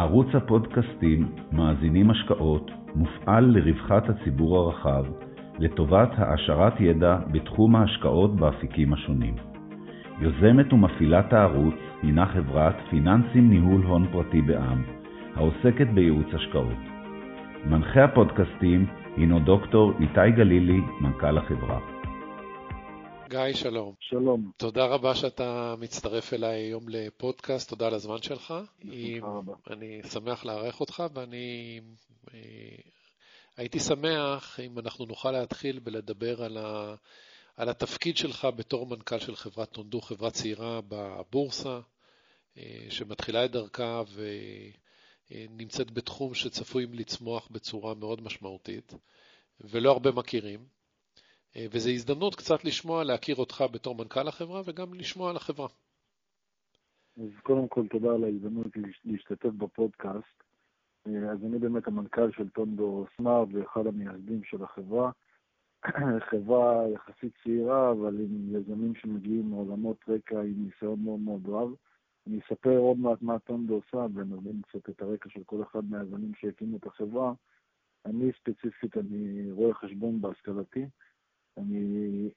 ערוץ 0.00 0.34
הפודקאסטים 0.34 1.28
מאזינים 1.52 2.10
השקעות 2.10 2.70
מופעל 2.94 3.44
לרווחת 3.44 4.08
הציבור 4.08 4.58
הרחב, 4.58 5.04
לטובת 5.58 6.08
העשרת 6.16 6.80
ידע 6.80 7.18
בתחום 7.32 7.76
ההשקעות 7.76 8.36
באפיקים 8.36 8.92
השונים. 8.92 9.34
יוזמת 10.20 10.72
ומפעילת 10.72 11.32
הערוץ 11.32 11.74
הינה 12.02 12.26
חברת 12.26 12.74
פיננסים 12.90 13.50
ניהול 13.50 13.82
הון 13.82 14.06
פרטי 14.12 14.42
בע"מ, 14.42 14.82
העוסקת 15.36 15.86
בייעוץ 15.94 16.34
השקעות. 16.34 16.80
מנחה 17.66 18.04
הפודקאסטים 18.04 18.86
הינו 19.16 19.40
דוקטור 19.40 19.92
איתי 20.00 20.30
גלילי, 20.30 20.80
מנכ"ל 21.00 21.38
החברה. 21.38 21.99
גיא, 23.30 23.52
שלום. 23.54 23.94
שלום. 24.00 24.50
תודה 24.56 24.84
רבה 24.84 25.14
שאתה 25.14 25.74
מצטרף 25.78 26.32
אליי 26.32 26.60
היום 26.60 26.88
לפודקאסט, 26.88 27.68
תודה 27.68 27.86
על 27.86 27.94
הזמן 27.94 28.22
שלך. 28.22 28.54
בשמחה 28.84 29.26
רבה. 29.26 29.52
אני 29.70 30.00
שמח 30.02 30.44
לארח 30.44 30.80
אותך, 30.80 31.02
ואני 31.14 31.80
אה, 32.34 32.38
הייתי 33.56 33.80
שמח 33.80 34.60
אם 34.60 34.78
אנחנו 34.78 35.06
נוכל 35.06 35.30
להתחיל 35.30 35.80
ולדבר 35.84 36.42
על, 36.42 36.58
ה, 36.58 36.94
על 37.56 37.68
התפקיד 37.68 38.16
שלך 38.16 38.48
בתור 38.56 38.86
מנכ"ל 38.86 39.18
של 39.18 39.36
חברת 39.36 39.70
טונדו, 39.70 40.00
חברה 40.00 40.30
צעירה 40.30 40.80
בבורסה, 40.88 41.80
אה, 42.58 42.86
שמתחילה 42.88 43.44
את 43.44 43.50
דרכה 43.50 44.02
ונמצאת 45.30 45.90
בתחום 45.90 46.34
שצפויים 46.34 46.94
לצמוח 46.94 47.48
בצורה 47.50 47.94
מאוד 47.94 48.22
משמעותית, 48.22 48.94
ולא 49.60 49.90
הרבה 49.90 50.10
מכירים. 50.10 50.79
אה, 51.56 51.66
וזו 51.72 51.90
הזדמנות 51.90 52.34
קצת 52.34 52.64
לשמוע, 52.64 53.04
להכיר 53.04 53.36
אותך 53.36 53.64
בתור 53.72 53.94
מנכ"ל 53.94 54.28
החברה 54.28 54.62
וגם 54.66 54.94
לשמוע 54.94 55.30
על 55.30 55.36
החברה. 55.36 55.68
אז 57.16 57.30
קודם 57.42 57.68
כל 57.68 57.88
תודה 57.88 58.14
על 58.14 58.24
ההזדמנות 58.24 58.66
להשתתף 59.04 59.48
בפודקאסט. 59.48 60.42
אה, 61.06 61.32
אז 61.32 61.44
אני 61.44 61.58
באמת 61.58 61.86
המנכ"ל 61.86 62.32
של 62.32 62.48
טונדו 62.48 63.06
סמארט 63.16 63.48
ואחד 63.52 63.86
המייסדים 63.86 64.44
של 64.44 64.62
החברה. 64.64 65.10
חברה 66.30 66.88
יחסית 66.94 67.32
צעירה, 67.44 67.92
אבל 67.92 68.20
עם 68.20 68.56
יזמים 68.56 68.94
שמגיעים 68.94 69.50
מעולמות 69.50 69.96
רקע 70.08 70.40
עם 70.40 70.64
ניסיון 70.64 70.98
מאוד 71.04 71.20
מאוד 71.20 71.48
רב. 71.48 71.70
אני 72.26 72.38
אספר 72.38 72.76
עוד 72.76 72.98
מעט 72.98 73.22
מה 73.22 73.38
טונדו 73.38 73.74
עושה 73.74 74.06
ונבין 74.14 74.62
קצת 74.62 74.88
את 74.90 75.02
הרקע 75.02 75.28
של 75.30 75.44
כל 75.44 75.62
אחד 75.62 75.84
מהיזמים 75.90 76.32
שהקימו 76.34 76.76
את 76.76 76.86
החברה. 76.86 77.32
אני 78.06 78.30
ספציפית, 78.32 78.96
אני 78.96 79.52
רואה 79.52 79.74
חשבון 79.74 80.20
בהשכלתי. 80.20 80.86
אני 81.60 82.28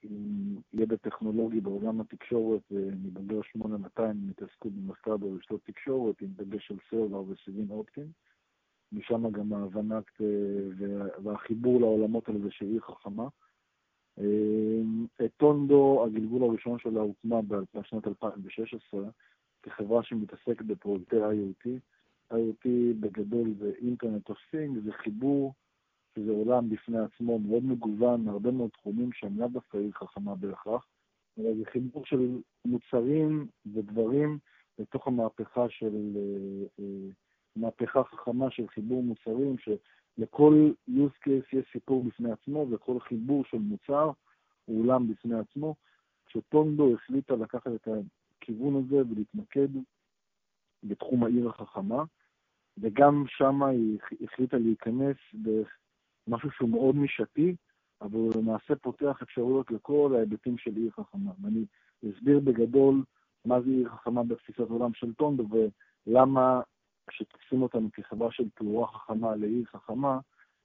ידע 0.74 0.96
טכנולוגי 0.96 1.62
בעולם 1.62 2.02
התקשורת, 2.02 2.62
ואני 2.72 3.10
בוגר 3.14 3.42
8200 3.42 4.28
מתעסקות 4.28 4.72
במחקר 4.72 5.18
ברשתות 5.18 5.62
תקשורת, 5.64 6.22
עם 6.22 6.28
דגש 6.36 6.72
על 6.72 6.78
סלולר 6.90 7.24
וסיבים 7.30 7.72
אופטיים. 7.72 8.08
משם 8.92 9.30
גם 9.32 9.54
ההבנה 9.54 10.00
והחיבור 11.24 11.80
לעולמות 11.80 12.30
האלה 12.30 12.52
של 12.52 12.66
עיר 12.66 12.82
חכמה. 12.82 13.28
טונדו, 15.38 16.06
הגלגול 16.06 16.44
הראשון 16.44 16.80
שלה 16.80 17.02
הוקמה 17.02 17.42
בשנת 17.76 18.08
2016 18.08 19.10
כחברה 19.64 20.04
שמתעסקת 20.04 20.66
בפרויקטי 20.66 21.16
IoT. 21.16 21.68
IoT 22.32 22.68
בגדול 23.00 23.54
זה 23.60 23.72
אינטרנט 23.82 24.30
אוף 24.30 24.38
זה 24.84 24.92
חיבור 24.92 25.54
שזה 26.16 26.31
עולם 26.31 26.69
בפני 26.69 27.00
עצמו 27.00 27.39
מאוד 27.39 27.64
מגוון, 27.64 28.25
מהרבה 28.25 28.52
מאוד 28.52 28.69
תחומים 28.69 29.14
שהם 29.14 29.39
לאו 29.39 29.47
דווקא 29.47 29.78
עיר 29.78 29.92
חכמה 29.92 30.36
בהכרח, 30.36 30.88
אלא 31.39 31.53
זה 31.58 31.66
חיבור 31.72 32.05
של 32.05 32.42
מוצרים 32.66 33.47
ודברים 33.73 34.39
לתוך 34.80 35.08
המהפכה 35.08 35.70
של, 35.70 35.95
אה, 36.16 36.83
אה, 36.83 37.09
מהפכה 37.55 38.03
חכמה 38.03 38.52
של 38.52 38.67
חיבור 38.67 39.03
מוצרים, 39.03 39.55
שלכל 39.58 40.72
use 40.89 41.25
case 41.25 41.58
יש 41.58 41.66
סיפור 41.72 42.03
בפני 42.03 42.31
עצמו, 42.31 42.66
וכל 42.72 43.00
חיבור 43.00 43.45
של 43.45 43.58
מוצר 43.58 44.11
הוא 44.66 44.83
עולם 44.83 45.08
בפני 45.08 45.36
עצמו. 45.36 45.76
כשטונדו 46.26 46.93
החליטה 46.93 47.36
לקחת 47.36 47.71
את 47.76 47.88
הכיוון 48.42 48.83
הזה 48.83 49.02
ולהתמקד 49.09 49.67
בתחום 50.83 51.23
העיר 51.23 51.49
החכמה, 51.49 52.04
וגם 52.77 53.23
שם 53.27 53.64
היא 53.64 53.99
החליטה 54.21 54.58
להיכנס 54.58 55.17
דרך 55.33 55.77
משהו 56.28 56.52
שהוא 56.52 56.70
מאוד 56.70 56.95
נישתי, 56.95 57.56
אבל 58.02 58.17
הוא 58.17 58.34
למעשה 58.36 58.76
פותח 58.76 59.22
אפשרויות 59.22 59.72
לכל 59.72 60.14
ההיבטים 60.16 60.58
של 60.58 60.76
עיר 60.76 60.92
חכמה. 60.92 61.32
ואני 61.42 61.66
אסביר 62.11 62.39
בגדול 62.39 63.04
מה 63.45 63.61
זה 63.61 63.70
עיר 63.70 63.89
חכמה 63.89 64.23
בתפיסת 64.23 64.60
עולם 64.60 64.94
של 64.94 65.14
טונדו, 65.14 65.45
ולמה 66.08 66.62
כשתופסים 67.08 67.62
אותנו 67.62 67.89
כחברה 67.94 68.32
של 68.32 68.50
תאורה 68.50 68.88
חכמה 68.88 69.36
לעיר 69.36 69.66
חכמה, 69.66 70.20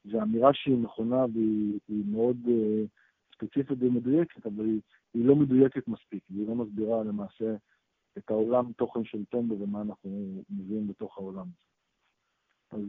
זו 0.05 0.23
אמירה 0.23 0.55
שהיא 0.55 0.79
נכונה 0.79 1.25
והיא 1.35 2.05
מאוד 2.07 2.37
uh, 2.47 2.87
ספציפית 3.35 3.79
ומדויקת, 3.81 4.47
אבל 4.47 4.65
היא, 4.65 4.81
היא 5.15 5.25
לא 5.25 5.37
מדויקת 5.37 5.89
מספיק, 5.89 6.23
והיא 6.31 6.49
לא 6.49 6.55
מסבירה 6.55 7.05
למעשה 7.05 7.57
את 8.19 8.31
העולם 8.31 8.73
תוכן 8.73 9.05
של 9.05 9.25
טונדו 9.25 9.57
ומה 9.61 9.81
אנחנו 9.81 10.43
מביאים 10.51 10.89
בתוך 10.89 11.19
העולם. 11.19 11.47
אז 12.71 12.81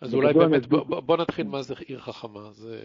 אז 0.00 0.14
אולי 0.14 0.34
באמת, 0.34 0.66
בוא, 0.66 1.00
בוא 1.00 1.16
נתחיל 1.16 1.46
מה 1.46 1.62
זה 1.62 1.74
עיר 1.86 1.98
חכמה. 1.98 2.52
זה... 2.52 2.80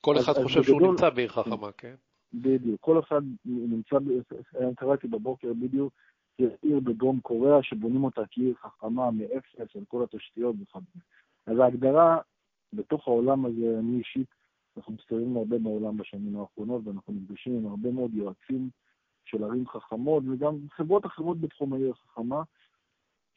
כל 0.00 0.18
אחד 0.18 0.36
אז, 0.36 0.42
חושב 0.42 0.58
אז 0.60 0.64
שהוא 0.64 0.78
בגדול, 0.78 0.90
נמצא 0.90 1.10
בעיר 1.10 1.28
חכמה, 1.28 1.72
כן? 1.72 1.94
בדיוק. 2.34 2.80
כל 2.80 2.98
אחד 3.00 3.22
נמצא, 3.44 3.96
היום 4.58 4.74
קראתי 4.74 5.08
בבוקר 5.08 5.52
בדיוק, 5.52 5.92
עיר 6.38 6.80
בדרום 6.80 7.20
קוריאה 7.20 7.62
שבונים 7.62 8.04
אותה 8.04 8.22
כעיר 8.30 8.54
חכמה 8.54 9.10
מאפס 9.10 9.60
על 9.76 9.84
כל 9.88 10.04
התשתיות 10.04 10.56
וכדומה. 10.62 11.04
אז 11.46 11.58
ההגדרה 11.58 12.18
בתוך 12.72 13.08
העולם 13.08 13.46
הזה, 13.46 13.78
אני 13.78 13.98
אישית, 13.98 14.28
אנחנו 14.76 14.92
מסתובבים 14.92 15.36
הרבה 15.36 15.58
בעולם 15.58 15.96
בשנים 15.96 16.40
האחרונות, 16.40 16.82
ואנחנו 16.84 17.12
נפגשים 17.12 17.56
עם 17.56 17.66
הרבה 17.66 17.90
מאוד 17.90 18.14
יועצים 18.14 18.70
של 19.24 19.44
ערים 19.44 19.68
חכמות, 19.68 20.22
וגם 20.32 20.56
חברות 20.70 21.06
אחרות 21.06 21.40
בתחום 21.40 21.72
העיר 21.72 21.90
החכמה, 21.90 22.42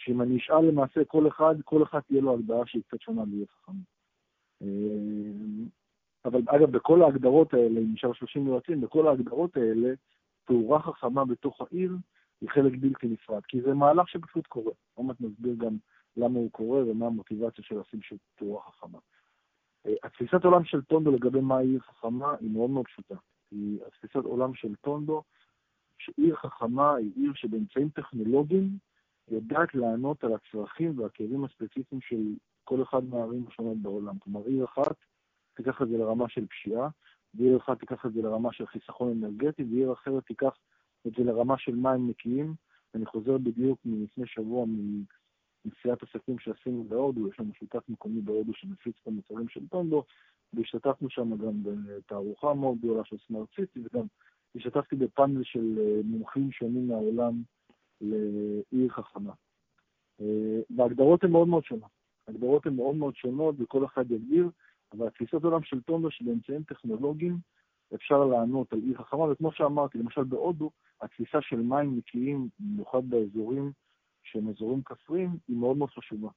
שאם 0.06 0.22
אני 0.22 0.38
אשאל 0.38 0.66
למעשה 0.66 1.06
כל 1.06 1.28
אחד, 1.28 1.56
כל 1.64 1.84
אחד 1.84 2.00
תהיה 2.00 2.22
לו 2.22 2.34
הגדרה 2.34 2.66
שהיא 2.66 2.84
קצת 2.88 3.02
שונה 3.02 3.26
בלי 3.26 3.46
חכם. 3.48 3.72
אה, 4.62 4.68
אבל 6.26 6.42
אגב, 6.48 6.72
בכל 6.72 7.02
ההגדרות 7.02 7.54
האלה, 7.54 7.80
אם 7.80 7.94
נשאר 7.94 8.14
30 8.14 8.48
יועצים, 8.48 8.82
בכל 8.82 9.08
ההגדרות 9.08 9.58
האלה, 9.58 9.94
תאורה 10.46 10.82
חכמה 10.82 11.26
בתוך 11.26 11.62
העיר 11.62 11.92
היא 12.42 12.50
חלק 12.50 12.74
בלתי 12.80 13.08
נפרד, 13.08 13.42
כי 13.48 13.62
זה 13.62 13.74
מהלך 13.74 14.10
שפשוט 14.10 14.48
קורה. 14.48 14.72
עוד 14.94 15.06
מעט 15.06 15.22
נסביר 15.22 15.56
גם 15.58 15.78
למה 16.18 16.40
הוא 16.40 16.52
קורה 16.52 16.84
ומה 16.88 17.06
המוטיבציה 17.06 17.64
של 17.64 17.80
לשים 17.80 18.02
של 18.02 18.16
תאורה 18.36 18.62
חכמה. 18.62 19.00
אה, 19.86 19.94
התפיסת 20.04 20.46
עולם 20.46 20.66
של 20.66 20.82
טונדו 20.82 21.12
לגבי 21.12 21.42
מה 21.42 21.60
עיר 21.60 21.80
חכמה 21.80 22.36
היא 22.40 22.52
מאוד 22.52 22.70
מאוד 22.70 22.86
פשוטה. 22.86 23.16
היא 23.52 23.80
התפיסת 23.88 24.26
עולם 24.26 24.54
של 24.54 24.76
טונדו, 24.76 25.24
שעיר 25.98 26.36
חכמה 26.36 26.96
היא 26.96 27.12
עיר 27.16 27.34
שבאמצעים 27.36 27.90
טכנולוגיים 27.90 28.78
יודעת 29.32 29.76
לענות 29.76 30.24
על 30.24 30.34
הצרכים 30.34 31.00
והכאבים 31.00 31.44
הספציפיים 31.44 32.02
של 32.02 32.24
כל 32.64 32.84
אחד 32.84 33.04
מהערים 33.04 33.46
השונות 33.48 33.78
בעולם. 33.78 34.20
כלומר, 34.20 34.46
עיר 34.46 34.66
אחת 34.66 34.96
תיקח 35.56 35.82
את 35.82 35.90
זה 35.90 35.98
לרמה 35.98 36.30
של 36.30 36.46
פשיעה, 36.48 36.90
ועיר 37.34 37.58
אחת 37.58 37.80
תיקח 37.80 38.06
את 38.06 38.14
זה 38.14 38.22
לרמה 38.22 38.54
של 38.54 38.68
חיסכון 38.68 39.12
אנרגטי, 39.12 39.64
ועיר 39.64 39.94
אחרת 39.94 40.26
תיקח 40.26 40.58
את 41.08 41.12
זה 41.18 41.24
לרמה 41.24 41.58
של 41.58 41.76
מים 41.76 42.10
נקיים. 42.10 42.54
אני 42.96 43.06
חוזר 43.06 43.38
בדיוק 43.38 43.80
מלפני 43.86 44.28
שבוע 44.28 44.66
מנסיעת 45.66 46.04
עסקים 46.04 46.40
שעשינו 46.40 46.84
בהודו, 46.84 47.28
יש 47.28 47.40
לנו 47.40 47.54
שותף 47.54 47.90
מקומי 47.90 48.22
בהודו 48.22 48.54
שמפיץ 48.54 48.96
את 49.02 49.08
המוצרים 49.08 49.50
של 49.50 49.68
טונדו, 49.68 50.04
והשתתפנו 50.54 51.10
שם 51.10 51.38
גם 51.38 51.64
בתערוכה 51.64 52.54
מאוד 52.54 52.78
גדולה 52.78 53.06
של 53.06 53.16
סמארט 53.28 53.48
סיטי, 53.56 53.80
וגם 53.84 54.06
השתתפתי 54.56 54.96
בפאנל 54.96 55.44
של 55.44 55.80
אה, 55.80 56.02
מומחים 56.04 56.52
שונים 56.52 56.88
מהעולם 56.88 57.42
לעיר 58.02 58.90
חכמה. 58.90 59.34
אה, 60.22 60.60
וההגדרות 60.78 61.24
הן 61.24 61.32
מאוד 61.32 61.48
מאוד 61.48 61.64
שונות. 61.64 61.92
ההגדרות 62.28 62.66
הן 62.66 62.76
מאוד 62.76 62.96
מאוד 62.96 63.16
שונות 63.16 63.56
וכל 63.60 63.86
אחד 63.86 64.12
יגדיר, 64.12 64.50
אבל 64.94 65.08
התפיסת 65.08 65.44
עולם 65.44 65.64
של 65.64 65.82
תומר 65.82 66.10
שבאמצעים 66.10 66.64
טכנולוגיים 66.64 67.38
אפשר 67.96 68.26
לענות 68.26 68.74
על 68.74 68.80
עיר 68.80 68.98
חכמה, 68.98 69.32
וכמו 69.32 69.52
שאמרתי, 69.52 69.98
למשל 69.98 70.24
בהודו, 70.24 70.72
התפיסה 71.02 71.42
של 71.42 71.56
מים 71.56 71.98
נקיים, 71.98 72.50
במיוחד 72.60 73.10
באזורים 73.10 73.72
שהם 74.24 74.50
אזורים 74.50 74.82
כפריים, 74.84 75.30
היא 75.48 75.58
מאוד 75.58 75.78
מאוד 75.78 75.90
חשובה. 75.90 76.30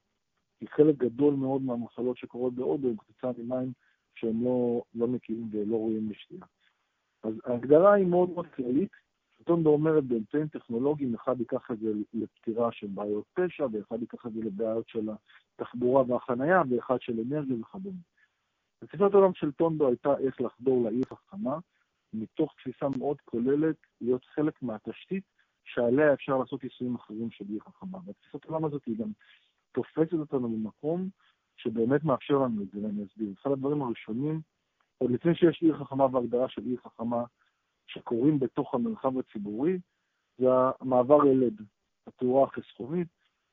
כי 0.58 0.66
חלק 0.66 0.96
גדול 0.96 1.34
מאוד 1.34 1.62
מהמחלות 1.62 2.16
שקורות 2.16 2.54
בהודו 2.54 2.88
הם 2.88 2.96
כתוצאה 2.96 3.30
ממים 3.38 3.72
שהם 4.14 4.44
לא, 4.44 4.82
לא 4.94 5.08
נקיים 5.08 5.48
ולא 5.52 5.76
ראויים 5.76 6.10
לשתייה. 6.10 6.44
אז 7.22 7.34
ההגדרה 7.44 7.92
היא 7.92 8.06
מאוד 8.06 8.30
מאוד 8.30 8.46
כללית, 8.46 8.90
טונדו 9.44 9.70
אומרת 9.70 10.04
באמצעים 10.04 10.48
טכנולוגיים, 10.48 11.14
אחד 11.14 11.40
ייקח 11.40 11.70
את 11.70 11.78
זה 11.78 11.92
לפתירה 12.14 12.72
של 12.72 12.86
בעיות 12.86 13.24
פשע, 13.34 13.66
ואחד 13.72 14.00
ייקח 14.00 14.26
את 14.26 14.32
זה 14.32 14.40
לבעיות 14.40 14.88
של 14.88 15.08
התחבורה 15.58 16.04
והחנייה, 16.08 16.62
ואחד 16.70 17.00
של 17.00 17.20
אנרגיה 17.20 17.56
וכדומה. 17.60 18.00
תפיסת 18.78 19.14
העולם 19.14 19.34
של 19.34 19.52
טונדו 19.52 19.88
הייתה 19.88 20.18
איך 20.18 20.40
לחדור 20.40 20.84
לעיר 20.84 21.04
חכמה, 21.04 21.58
מתוך 22.12 22.54
תפיסה 22.56 22.86
מאוד 22.98 23.16
כוללת 23.24 23.76
להיות 24.00 24.24
חלק 24.24 24.62
מהתשתית 24.62 25.24
שעליה 25.64 26.12
אפשר 26.12 26.38
לעשות 26.38 26.64
יישומים 26.64 26.94
אחרים 26.94 27.30
של 27.30 27.44
עיר 27.48 27.60
חכמה. 27.60 27.98
והתפיסת 28.06 28.44
העולם 28.44 28.64
הזאת 28.64 28.84
היא 28.84 28.98
גם 28.98 29.08
תופסת 29.72 30.12
אותנו 30.12 30.48
במקום 30.48 31.08
שבאמת 31.56 32.04
מאפשר 32.04 32.34
לנו 32.34 32.62
את 32.62 32.68
זה, 32.72 32.78
ואני 32.82 33.04
אסביר. 33.04 33.28
אחד 33.42 33.50
הדברים 33.50 33.82
הראשונים, 33.82 34.40
עוד 34.98 35.10
לפני 35.10 35.34
שיש 35.34 35.62
עיר 35.62 35.78
חכמה 35.78 36.06
והגדרה 36.12 36.48
של 36.48 36.62
עיר 36.64 36.78
חכמה 36.84 37.24
שקורים 37.88 38.38
בתוך 38.38 38.74
המרחב 38.74 39.18
הציבורי, 39.18 39.78
זה 40.38 40.46
המעבר 40.80 41.18
ללד, 41.18 41.62
התאורה 42.06 42.44
החסכונית, 42.44 43.08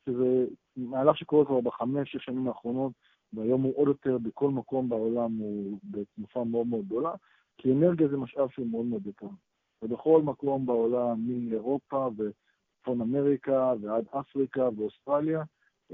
שזה 0.06 0.46
מהלך 0.76 1.18
שקורה 1.18 1.44
כבר 1.44 1.60
בחמש-שש 1.60 2.24
שנים 2.24 2.48
האחרונות, 2.48 2.92
והיום 3.32 3.62
הוא 3.62 3.72
עוד 3.76 3.88
יותר 3.88 4.18
בכל 4.18 4.50
מקום 4.50 4.88
בעולם, 4.88 5.36
הוא 5.38 5.78
בתנופה 5.84 6.44
מאוד 6.44 6.66
מאוד 6.66 6.84
גדולה, 6.86 7.12
כי 7.58 7.72
אנרגיה 7.72 8.08
זה 8.08 8.16
משאב 8.16 8.50
שהוא 8.50 8.66
מאוד 8.66 8.86
מאוד 8.86 9.06
יקר. 9.06 9.26
ובכל 9.82 10.22
מקום 10.22 10.66
בעולם, 10.66 11.20
מאירופה 11.26 12.10
וצפון 12.16 13.00
אמריקה 13.00 13.72
ועד 13.80 14.04
אפריקה 14.20 14.68
ואוסטרליה, 14.76 15.42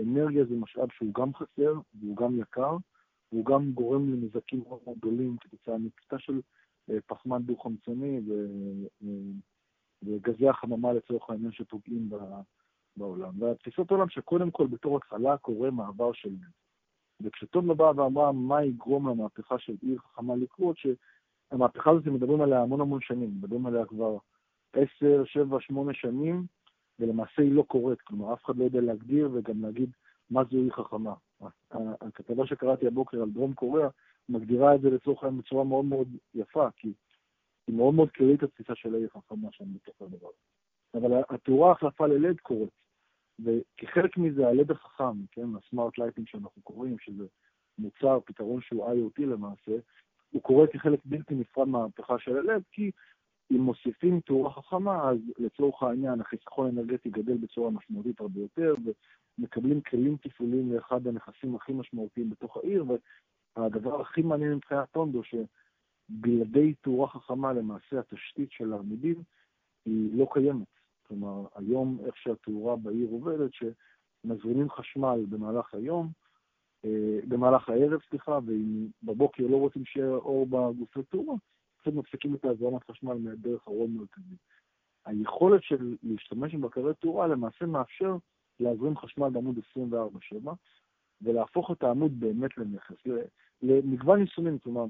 אנרגיה 0.03 0.44
זה 0.44 0.55
משאב 0.55 0.89
שהוא 0.93 1.15
גם 1.15 1.35
חסר 1.35 1.75
והוא 2.00 2.17
גם 2.17 2.41
יקר, 2.41 2.77
והוא 3.33 3.44
גם 3.44 3.73
גורם 3.73 4.12
לנזקים 4.12 4.62
מאוד 4.69 4.99
גדולים 4.99 5.37
כתוצאה 5.41 5.79
מקטע 5.79 6.19
של 6.19 6.41
פחמן 7.06 7.43
דו-חמצני 7.43 8.20
אה, 8.31 9.06
וגזי 10.02 10.49
החממה 10.49 10.93
לצורך 10.93 11.31
העניין 11.31 11.52
שפוגעים 11.52 12.11
בעולם. 12.96 13.32
והתפיסות 13.38 13.90
עולם 13.90 14.08
שקודם 14.08 14.50
כל 14.50 14.67
בתור 14.67 14.96
התחלה 14.96 15.37
קורה 15.37 15.70
מעבר 15.70 16.12
של 16.12 16.29
נפט. 16.29 16.62
וכשטוב 17.20 17.73
באה 17.73 17.96
ואמרה 17.96 18.32
מה 18.32 18.64
יגרום 18.64 19.08
למהפכה 19.08 19.58
של 19.58 19.75
עיר 19.82 19.99
חכמה 19.99 20.37
לקרות, 20.37 20.76
שהמהפכה 20.76 21.90
הזאת 21.90 22.06
מדברים 22.06 22.40
עליה 22.40 22.62
המון 22.62 22.81
המון 22.81 23.00
שנים, 23.00 23.31
מדברים 23.31 23.67
עליה 23.67 23.87
כבר 23.87 24.17
עשר, 24.73 25.25
שבע, 25.25 25.61
שמונה 25.61 25.94
שנים, 25.94 26.46
ולמעשה 26.99 27.43
היא 27.43 27.52
לא 27.52 27.62
קורית, 27.62 28.00
כלומר 28.00 28.34
אף 28.34 28.44
אחד 28.44 28.56
לא 28.56 28.64
יודע 28.64 28.81
להגדיר 28.81 29.31
וגם 29.32 29.62
להגיד 29.62 29.90
מה 30.31 30.44
זו 30.44 30.56
עיר 30.56 30.73
חכמה. 30.73 31.14
הכתבה 32.00 32.46
שקראתי 32.46 32.87
הבוקר 32.87 33.23
על 33.23 33.31
דרום 33.31 33.55
קוריאה 33.55 33.88
מגדירה 34.28 34.74
את 34.74 34.80
זה 34.80 34.90
לצורך 34.90 35.22
העניין 35.22 35.42
בצורה 35.42 35.64
מאוד 35.64 35.84
מאוד 35.84 36.08
יפה, 36.34 36.69
כי 36.76 36.92
היא 37.66 37.76
מאוד 37.76 37.94
מאוד 37.94 38.10
כללית 38.10 38.42
התפיסה 38.42 38.74
של 38.74 38.94
העיר 38.94 39.08
חכמה 39.08 39.48
שם 39.52 39.74
בתוך 39.74 40.02
הדבר. 40.02 40.30
אבל 40.94 41.22
התאורה 41.30 41.72
החלפה 41.72 42.06
ללד 42.06 42.40
קורית. 42.40 42.82
וכחלק 43.44 44.16
מזה, 44.16 44.48
הלד 44.48 44.70
החכם, 44.70 45.26
כן, 45.32 45.46
ה 45.56 45.63
smart 45.63 45.99
lighting 45.99 46.29
שאנחנו 46.28 46.62
קוראים, 46.62 46.98
שזה 46.98 47.26
מוצר, 47.78 48.19
פתרון 48.24 48.60
שהוא 48.60 48.86
IoT 48.86 49.22
למעשה, 49.22 49.72
הוא 50.30 50.42
קורה 50.42 50.66
כחלק 50.66 51.00
בלתי 51.04 51.34
נפרד 51.34 51.69
מהמהפכה 51.69 52.19
של 52.19 52.36
הלד, 52.36 52.62
כי 52.72 52.90
אם 53.50 53.60
מוסיפים 53.60 54.20
תאורה 54.20 54.52
חכמה, 54.52 55.10
אז 55.10 55.19
לצורך 55.38 55.82
העניין 55.82 56.20
החיסכון 56.20 56.66
האנרגטי 56.66 57.10
גדל 57.10 57.36
בצורה 57.36 57.70
משמעותית 57.70 58.20
הרבה 58.20 58.40
יותר, 58.40 58.74
ומקבלים 59.38 59.80
כלים 59.80 60.16
תפעוליים 60.16 60.72
לאחד 60.72 61.06
הנכסים 61.06 61.54
הכי 61.54 61.72
משמעותיים 61.72 62.30
בתוך 62.30 62.56
העיר, 62.56 62.84
והדבר 63.56 64.00
הכי 64.00 64.22
מעניין 64.22 64.54
מבחינת 64.54 64.90
טונדו, 64.93 65.22
שבלעדי 65.25 66.75
תאורה 66.75 67.08
חכמה 67.08 67.52
למעשה 67.52 67.99
התשתית 67.99 68.52
של 68.52 68.72
העמידים 68.72 69.22
היא 69.84 70.19
לא 70.19 70.26
קיימת. 70.32 70.66
כלומר, 71.02 71.46
היום 71.54 71.99
איך 72.06 72.16
שהתאורה 72.16 72.76
בעיר 72.76 73.08
עובדת, 73.10 73.50
שמזרימים 73.54 74.70
חשמל 74.70 75.25
במהלך 75.28 75.75
היום, 75.75 76.08
אה, 76.84 77.19
במהלך 77.28 77.69
הערב, 77.69 78.00
סליחה, 78.10 78.38
ואם 78.46 78.87
בבוקר 79.02 79.46
לא 79.46 79.56
רוצים 79.56 79.84
שיהיה 79.84 80.14
אור 80.14 80.46
בגופי 80.46 81.02
תאורה, 81.02 81.34
פשוט 81.81 81.94
מפסיקים 81.94 82.34
את 82.34 82.44
הזרמת 82.44 82.90
חשמל 82.90 83.14
מהדרך 83.14 83.66
הרוב 83.66 83.90
מרכזי. 83.90 84.34
היכולת 85.05 85.62
של 85.62 85.96
להשתמש 86.02 86.55
בבקרי 86.55 86.94
תאורה 86.94 87.26
למעשה 87.26 87.66
מאפשר 87.66 88.16
להזרים 88.60 88.96
חשמל 88.96 89.31
בעמוד 89.31 89.58
24/7 89.58 90.52
ולהפוך 91.22 91.70
את 91.70 91.82
העמוד 91.82 92.20
באמת 92.20 92.58
לנכס, 92.58 92.96
למגוון 93.62 94.20
יישומים, 94.20 94.58
כלומר, 94.58 94.84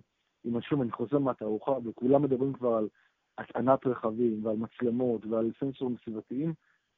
אם 0.45 0.61
שוב 0.61 0.81
אני 0.81 0.91
חוזר 0.91 1.19
מהתערוכה 1.19 1.73
וכולם 1.85 2.23
מדברים 2.23 2.53
כבר 2.53 2.75
על 2.75 2.89
הטענת 3.39 3.87
רכבים 3.87 4.45
ועל 4.45 4.57
מצלמות 4.57 5.27
ועל 5.27 5.51
סנסורים 5.61 5.97
סביבתיים, 6.05 6.55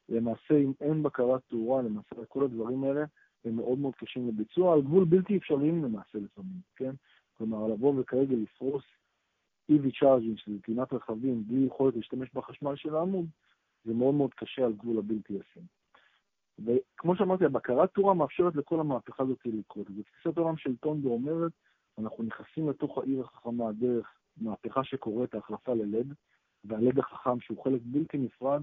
למעשה 0.09 0.57
אם 0.57 0.73
אין 0.81 1.03
בקרת 1.03 1.41
תאורה, 1.49 1.83
למעשה 1.83 2.25
כל 2.29 2.45
הדברים 2.45 2.85
האלה 2.85 3.05
הם 3.45 3.57
מאוד 3.57 3.79
מאוד 3.79 3.95
קשים 3.95 4.29
לביצוע, 4.29 4.75
על 4.75 4.83
גבול 4.83 5.05
בלתי 5.05 5.37
אפשריים 5.37 5.85
למעשה 5.85 6.19
לפעמים, 6.19 6.61
כן? 6.77 6.93
כלומר, 7.39 7.69
לבוא 7.69 7.95
וכרגע 7.97 8.37
לפרוס 8.37 8.85
EV 9.73 9.87
charging, 10.03 10.37
שזה 10.37 10.63
טעינת 10.63 10.93
רכבים, 10.93 11.45
בלי 11.47 11.67
יכולת 11.67 11.97
להשתמש 11.97 12.29
בחשמל 12.35 12.77
של 12.77 12.97
העמוד, 12.97 13.27
זה 13.85 13.95
מאוד 13.95 14.15
מאוד 14.15 14.35
קשה 14.35 14.65
על 14.65 14.73
גבול 14.73 14.99
הבלתי 14.99 15.33
ישים. 15.33 15.63
וכמו 16.59 17.17
שאמרתי, 17.17 17.45
הבקרת 17.45 17.95
תאורה 17.95 18.15
מאפשרת 18.15 18.57
לכל 18.57 18.81
המהפכה 18.81 19.23
הזאת 19.23 19.39
לקרות. 19.45 19.87
ותפיסת 19.91 20.39
עולם 20.39 20.57
של 20.57 20.77
טונדו 20.77 21.09
אומרת, 21.13 21.53
אנחנו 21.99 22.25
נכנסים 22.25 22.69
לתוך 22.69 22.99
העיר 22.99 23.21
החכמה 23.21 23.73
דרך 23.73 24.15
מהפכה 24.37 24.85
שקורית, 24.85 25.35
ההחלפה 25.35 25.75
ללד, 25.75 26.15
והלד 26.65 26.99
החכם 26.99 27.41
שהוא 27.41 27.65
חלק 27.65 27.81
בלתי 27.85 28.19
נפרד, 28.19 28.63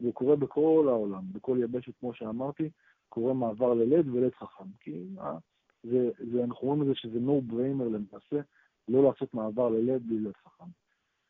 והוא 0.00 0.14
קורה 0.14 0.36
בכל 0.36 0.86
העולם, 0.88 1.22
בכל 1.32 1.58
יבשת, 1.62 1.92
כמו 2.00 2.14
שאמרתי, 2.14 2.70
קורה 3.08 3.34
מעבר 3.34 3.74
ללד 3.74 4.08
ולד 4.08 4.34
חכם. 4.34 4.64
כי 4.80 5.06
אה, 5.18 5.38
זה, 5.82 6.10
זה, 6.32 6.44
אנחנו 6.44 6.66
רואים 6.66 6.82
את 6.82 6.86
זה 6.86 6.94
שזה 6.94 7.18
no 7.18 7.52
brainer 7.52 7.84
למעשה, 7.84 8.40
לא 8.88 9.04
לעשות 9.04 9.34
מעבר 9.34 9.68
ללד 9.68 10.02
בלי 10.06 10.18
לד 10.18 10.36
חכם. 10.44 10.70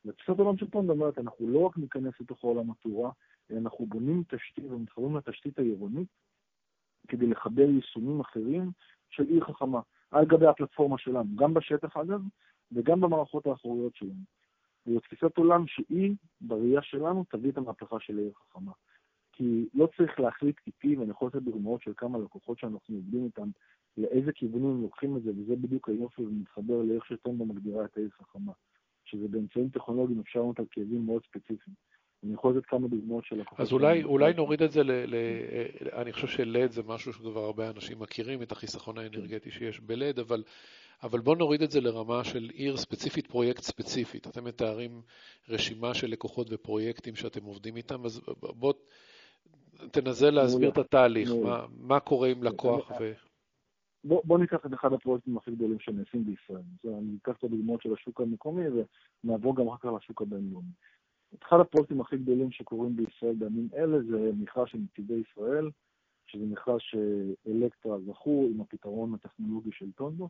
ותפיסת 0.04 0.38
עולם 0.38 0.56
של 0.56 0.70
פונד 0.70 0.90
אומרת, 0.90 1.18
אנחנו 1.18 1.48
לא 1.48 1.58
רק 1.58 1.78
ניכנס 1.78 2.14
לתוך 2.20 2.44
העולם 2.44 2.70
התאורה, 2.70 3.10
אלא 3.10 3.10
אנחנו 3.56 3.86
בונים 3.86 4.22
תשתית 4.28 4.64
ומתחברים 4.70 5.16
לתשתית 5.16 5.58
העירונית 5.58 6.08
כדי 7.08 7.26
לחבר 7.26 7.68
יישומים 7.70 8.20
אחרים 8.20 8.70
של 9.10 9.22
עיר 9.22 9.44
חכמה, 9.44 9.80
על 10.10 10.24
גבי 10.24 10.46
הפלטפורמה 10.46 10.98
שלנו, 10.98 11.36
גם 11.36 11.54
בשטח 11.54 11.96
אגב, 11.96 12.20
וגם 12.72 13.00
במערכות 13.00 13.46
האחוריות 13.46 13.96
שלנו. 13.96 14.24
זו 14.86 15.00
תפיסת 15.00 15.36
עולם 15.36 15.66
שהיא, 15.66 16.14
בראייה 16.40 16.82
שלנו, 16.82 17.24
תביא 17.28 17.50
את 17.50 17.56
המהפכה 17.56 18.00
של 18.00 18.18
העיר 18.18 18.32
חכמה. 18.32 18.72
כי 19.32 19.68
לא 19.74 19.88
צריך 19.96 20.20
להחליט 20.20 20.56
איתי, 20.66 20.96
ואני 20.96 21.10
יכול 21.10 21.28
לתת 21.28 21.42
דוגמאות 21.42 21.82
של 21.82 21.92
כמה 21.96 22.18
לקוחות 22.18 22.58
שאנחנו 22.58 22.94
עובדים 22.94 23.24
איתם, 23.24 23.48
לאיזה 23.96 24.32
כיוונים 24.32 24.82
לוקחים 24.82 25.16
את 25.16 25.22
זה, 25.22 25.30
וזה 25.30 25.56
בדיוק 25.56 25.88
היופי 25.88 26.22
ומתחבר 26.22 26.82
לאיך 26.82 27.06
שטומבה 27.06 27.44
מגדירה 27.44 27.84
את 27.84 27.96
העיר 27.96 28.10
חכמה. 28.10 28.52
שזה 29.04 29.28
באמצעים 29.28 29.68
טכנולוגיים 29.68 30.20
אפשר 30.20 30.40
לענות 30.40 30.58
על 30.58 30.66
כאבים 30.70 31.06
מאוד 31.06 31.22
ספציפיים. 31.24 31.76
אני 32.24 32.34
יכול 32.34 32.56
לתת 32.56 32.66
כמה 32.66 32.88
דוגמאות 32.88 33.24
של 33.24 33.36
לקוחות. 33.36 33.60
אז 33.60 33.72
אולי, 33.72 34.04
אולי 34.04 34.32
נוריד 34.32 34.62
את 34.62 34.72
זה, 34.72 34.82
ל, 34.82 34.92
ל, 34.92 35.16
אני 35.92 36.12
חושב 36.12 36.26
שלד 36.26 36.70
זה 36.70 36.82
משהו 36.86 37.12
שכבר 37.12 37.44
הרבה 37.44 37.70
אנשים 37.70 37.98
מכירים, 37.98 38.42
את 38.42 38.52
החיסכון 38.52 38.98
האנרגטי 38.98 39.50
שיש 39.50 39.80
בלד, 39.80 40.18
אבל 40.18 40.42
אבל 41.02 41.20
בואו 41.20 41.36
נוריד 41.36 41.62
את 41.62 41.70
זה 41.70 41.80
לרמה 41.80 42.24
של 42.24 42.50
עיר 42.52 42.76
ספציפית, 42.76 43.26
פרויקט 43.26 43.62
ספציפית. 43.62 44.26
אתם 44.26 44.44
מתארים 44.44 45.02
רשימה 45.48 45.94
של 45.94 46.06
לקוחות 46.10 46.46
ופרויקטים 46.50 47.16
שאתם 47.16 47.44
עובדים 47.44 47.76
איתם, 47.76 48.04
אז 48.04 48.20
בוא 48.40 48.72
תנסה 49.90 50.30
להסביר 50.30 50.70
את 50.70 50.78
התהליך, 50.78 51.30
מה, 51.44 51.66
מה 51.78 52.00
קורה 52.00 52.28
עם 52.28 52.42
לקוח 52.42 52.90
ו... 53.00 53.12
בוא, 54.04 54.22
בוא 54.24 54.38
ניקח 54.38 54.66
את 54.66 54.74
אחד 54.74 54.92
הפרויקטים 54.92 55.36
הכי 55.36 55.50
גדולים 55.50 55.80
שנעשים 55.80 56.24
בישראל. 56.24 56.62
זה, 56.82 56.88
אני 56.98 57.16
אקח 57.22 57.36
את 57.38 57.44
הדוגמאות 57.44 57.82
של 57.82 57.92
השוק 57.92 58.20
המקומי 58.20 58.64
ונעבור 59.24 59.56
גם 59.56 59.68
אחר 59.68 59.88
כך 59.88 59.94
לשוק 60.02 60.22
הבינלאומי. 60.22 60.72
אחד 61.42 61.60
הפרויקטים 61.60 62.00
הכי 62.00 62.16
גדולים 62.16 62.50
שקורים 62.50 62.96
בישראל 62.96 63.34
בימים 63.34 63.68
אלה 63.74 64.02
זה 64.02 64.30
מכרז 64.38 64.68
של 64.68 64.78
נתיבי 64.78 65.14
ישראל, 65.14 65.70
שזה 66.26 66.46
מכרז 66.46 66.80
שאלקטרה 66.80 67.98
זכו 68.00 68.48
עם 68.54 68.60
הפתרון 68.60 69.14
הטכנולוגי 69.14 69.70
של 69.72 69.92
טונדו, 69.92 70.28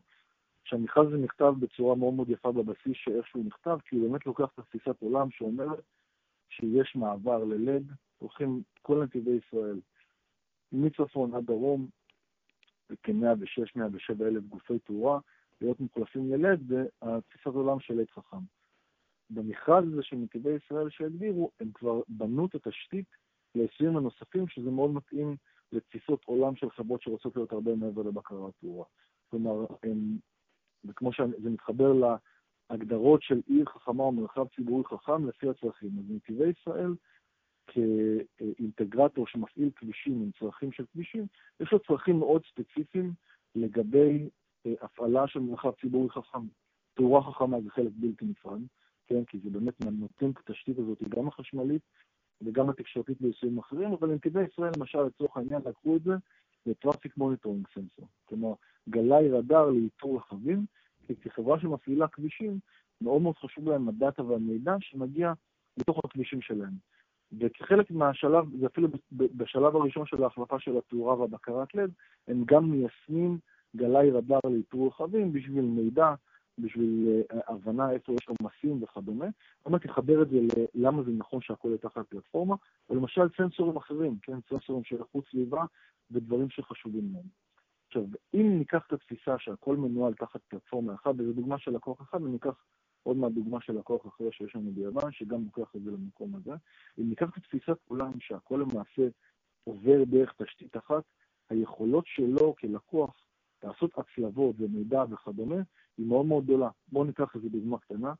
שהמכרז 0.63 1.07
הזה 1.07 1.17
נכתב 1.17 1.53
בצורה 1.59 1.95
מאוד 1.95 2.13
מאוד 2.13 2.29
יפה 2.29 2.51
בבסיס 2.51 2.93
שאיך 2.93 3.27
שהוא 3.27 3.45
נכתב, 3.45 3.77
כי 3.85 3.95
הוא 3.95 4.09
באמת 4.09 4.25
לוקח 4.25 4.49
את 4.59 4.65
תפיסת 4.65 5.01
עולם 5.01 5.31
שאומרת 5.31 5.83
שיש 6.49 6.95
מעבר 6.95 7.43
ללד, 7.43 7.83
הולכים 8.17 8.61
כל 8.81 9.03
נתיבי 9.03 9.31
ישראל, 9.31 9.79
מצפון 10.71 11.35
עד 11.35 11.45
דרום, 11.45 11.87
כ-106-107 13.03 14.23
אלף 14.23 14.43
גופי 14.43 14.79
תאורה, 14.79 15.19
להיות 15.61 15.79
מוחלפים 15.79 16.33
ללד, 16.33 16.71
והתפיסת 17.01 17.47
עולם 17.47 17.79
של 17.79 17.93
לד 17.93 18.09
חכם. 18.09 18.60
במכרז 19.33 19.83
הזה 19.87 20.03
של 20.03 20.15
נתיבי 20.15 20.49
ישראל 20.49 20.89
שהגדירו, 20.89 21.51
הם 21.59 21.71
כבר 21.73 22.01
בנו 22.07 22.45
את 22.45 22.55
התשתית 22.55 23.05
ל-20 23.55 23.87
הנוספים, 23.87 24.47
שזה 24.47 24.71
מאוד 24.71 24.91
מתאים 24.91 25.35
לתפיסות 25.71 26.23
עולם 26.25 26.55
של 26.55 26.69
חברות 26.69 27.01
שרוצות 27.01 27.35
להיות 27.35 27.51
הרבה 27.51 27.75
מעבר 27.75 28.01
לבקרת 28.01 28.53
תאורה. 28.61 28.85
כלומר, 29.29 29.65
הם 29.83 30.17
וכמו 30.85 31.13
שזה 31.13 31.49
מתחבר 31.49 31.93
להגדרות 32.69 33.23
של 33.23 33.41
עיר 33.47 33.65
חכמה 33.65 34.03
או 34.03 34.11
מרחב 34.11 34.47
ציבורי 34.55 34.83
חכם 34.83 35.27
לפי 35.27 35.49
הצרכים. 35.49 35.89
אז 35.99 36.05
נתיבי 36.09 36.49
ישראל, 36.49 36.93
כאינטגרטור 37.67 39.27
שמפעיל 39.27 39.69
כבישים 39.75 40.21
עם 40.21 40.31
צרכים 40.39 40.71
של 40.71 40.85
כבישים, 40.93 41.25
יש 41.59 41.71
לו 41.71 41.79
צרכים 41.79 42.19
מאוד 42.19 42.41
ספציפיים 42.45 43.13
לגבי 43.55 44.29
אה, 44.65 44.73
הפעלה 44.81 45.27
של 45.27 45.39
מרחב 45.39 45.71
ציבורי 45.81 46.09
חכם. 46.09 46.45
תאורה 46.93 47.23
חכמה 47.23 47.61
זה 47.61 47.69
חלק 47.69 47.91
בלתי 47.95 48.25
נפרד, 48.25 48.61
כן, 49.11 49.25
כי 49.25 49.39
זה 49.43 49.49
באמת 49.49 49.73
נותן 49.81 50.29
את 50.29 50.37
התשתית 50.37 50.79
הזאת, 50.79 51.03
גם 51.09 51.27
החשמלית 51.27 51.81
וגם 52.41 52.69
התקשורתית 52.69 53.21
ביישובים 53.21 53.57
אחרים, 53.57 53.93
אבל 53.93 54.13
נתיבי 54.13 54.43
ישראל, 54.43 54.71
למשל, 54.77 55.03
לצורך 55.03 55.37
העניין, 55.37 55.61
לקחו 55.65 55.95
את 55.95 56.03
זה 56.03 56.13
Traffic 56.85 57.19
Monitoring 57.19 57.77
Sensor, 57.77 58.05
כלומר 58.25 58.53
גלאי 58.89 59.29
רדאר 59.29 59.69
לאיתור 59.69 60.17
רכבים, 60.17 60.65
כי 61.07 61.15
כחברה 61.15 61.59
שמפעילה 61.59 62.07
כבישים, 62.07 62.59
מאוד 63.01 63.21
מאוד 63.21 63.37
חשוב 63.37 63.69
להם 63.69 63.89
הדאטה 63.89 64.23
והמידע 64.23 64.75
שמגיע 64.79 65.33
לתוך 65.77 65.99
הכבישים 66.05 66.41
שלהם. 66.41 66.73
וכחלק 67.39 67.91
מהשלב, 67.91 68.45
זה 68.59 68.65
אפילו 68.65 68.87
בשלב 69.11 69.75
הראשון 69.75 70.05
של 70.05 70.23
ההחלפה 70.23 70.59
של 70.59 70.77
התאורה 70.77 71.19
והבקרת 71.19 71.75
לד, 71.75 71.91
הם 72.27 72.43
גם 72.45 72.71
מיישמים 72.71 73.37
גלאי 73.75 74.11
רדאר 74.11 74.39
לאיתור 74.43 74.87
רכבים 74.87 75.33
בשביל 75.33 75.65
מידע, 75.65 76.13
בשביל 76.61 77.23
uh, 77.31 77.35
הבנה 77.47 77.91
איפה 77.91 78.13
יש 78.13 78.27
עומסים 78.27 78.83
וכדומה. 78.83 79.25
מעט 79.67 79.85
תחבר 79.85 80.21
את 80.21 80.29
זה 80.29 80.37
ללמה 80.73 81.03
זה 81.03 81.11
נכון 81.11 81.41
שהכל 81.41 81.67
יהיה 81.67 81.77
תחת 81.77 82.07
פלטפורמה, 82.09 82.55
או 82.89 82.95
למשל 82.95 83.21
סנסורים 83.37 83.77
אחרים, 83.77 84.17
כן, 84.21 84.37
סנסורים 84.49 84.83
של 84.83 84.99
איכות 84.99 85.25
סביבה 85.31 85.63
ודברים 86.11 86.49
שחשובים 86.49 87.09
להם. 87.13 87.25
עכשיו, 87.87 88.03
אם 88.33 88.57
ניקח 88.59 88.83
את 88.87 88.93
התפיסה 88.93 89.35
שהכל 89.39 89.75
מנוהל 89.77 90.13
תחת 90.13 90.41
פלטפורמה 90.47 90.93
אחת, 90.93 91.11
וזו 91.17 91.33
דוגמה 91.33 91.59
של 91.59 91.71
לקוח 91.71 92.01
אחד, 92.01 92.21
וניקח 92.21 92.63
עוד 93.03 93.17
מעט 93.17 93.31
דוגמה 93.31 93.61
של 93.61 93.73
לקוח 93.73 94.07
אחר 94.07 94.31
שיש 94.31 94.55
לנו 94.55 94.71
ביוון, 94.71 95.11
שגם 95.11 95.43
לוקח 95.45 95.75
את 95.75 95.81
זה 95.83 95.91
למקום 95.91 96.35
הזה. 96.35 96.51
אם 96.99 97.09
ניקח 97.09 97.37
את 97.37 97.43
תפיסת 97.43 97.77
עולם 97.87 98.11
שהכל 98.19 98.55
למעשה 98.55 99.07
עובר 99.63 100.03
דרך 100.03 100.33
תשתית 100.41 100.77
אחת, 100.77 101.03
היכולות 101.49 102.03
שלו 102.07 102.55
כלקוח 102.55 103.25
לעשות 103.63 103.91
הצלבות 103.97 104.55
ומידע 104.59 105.03
וכדומה, 105.09 105.61
היא 106.01 106.07
מאוד 106.07 106.25
מאוד 106.25 106.43
גדולה. 106.43 106.69
בואו 106.91 107.03
ניקח 107.03 107.35
איזו 107.35 107.49
דוגמה 107.49 107.77
קטנה. 107.77 108.13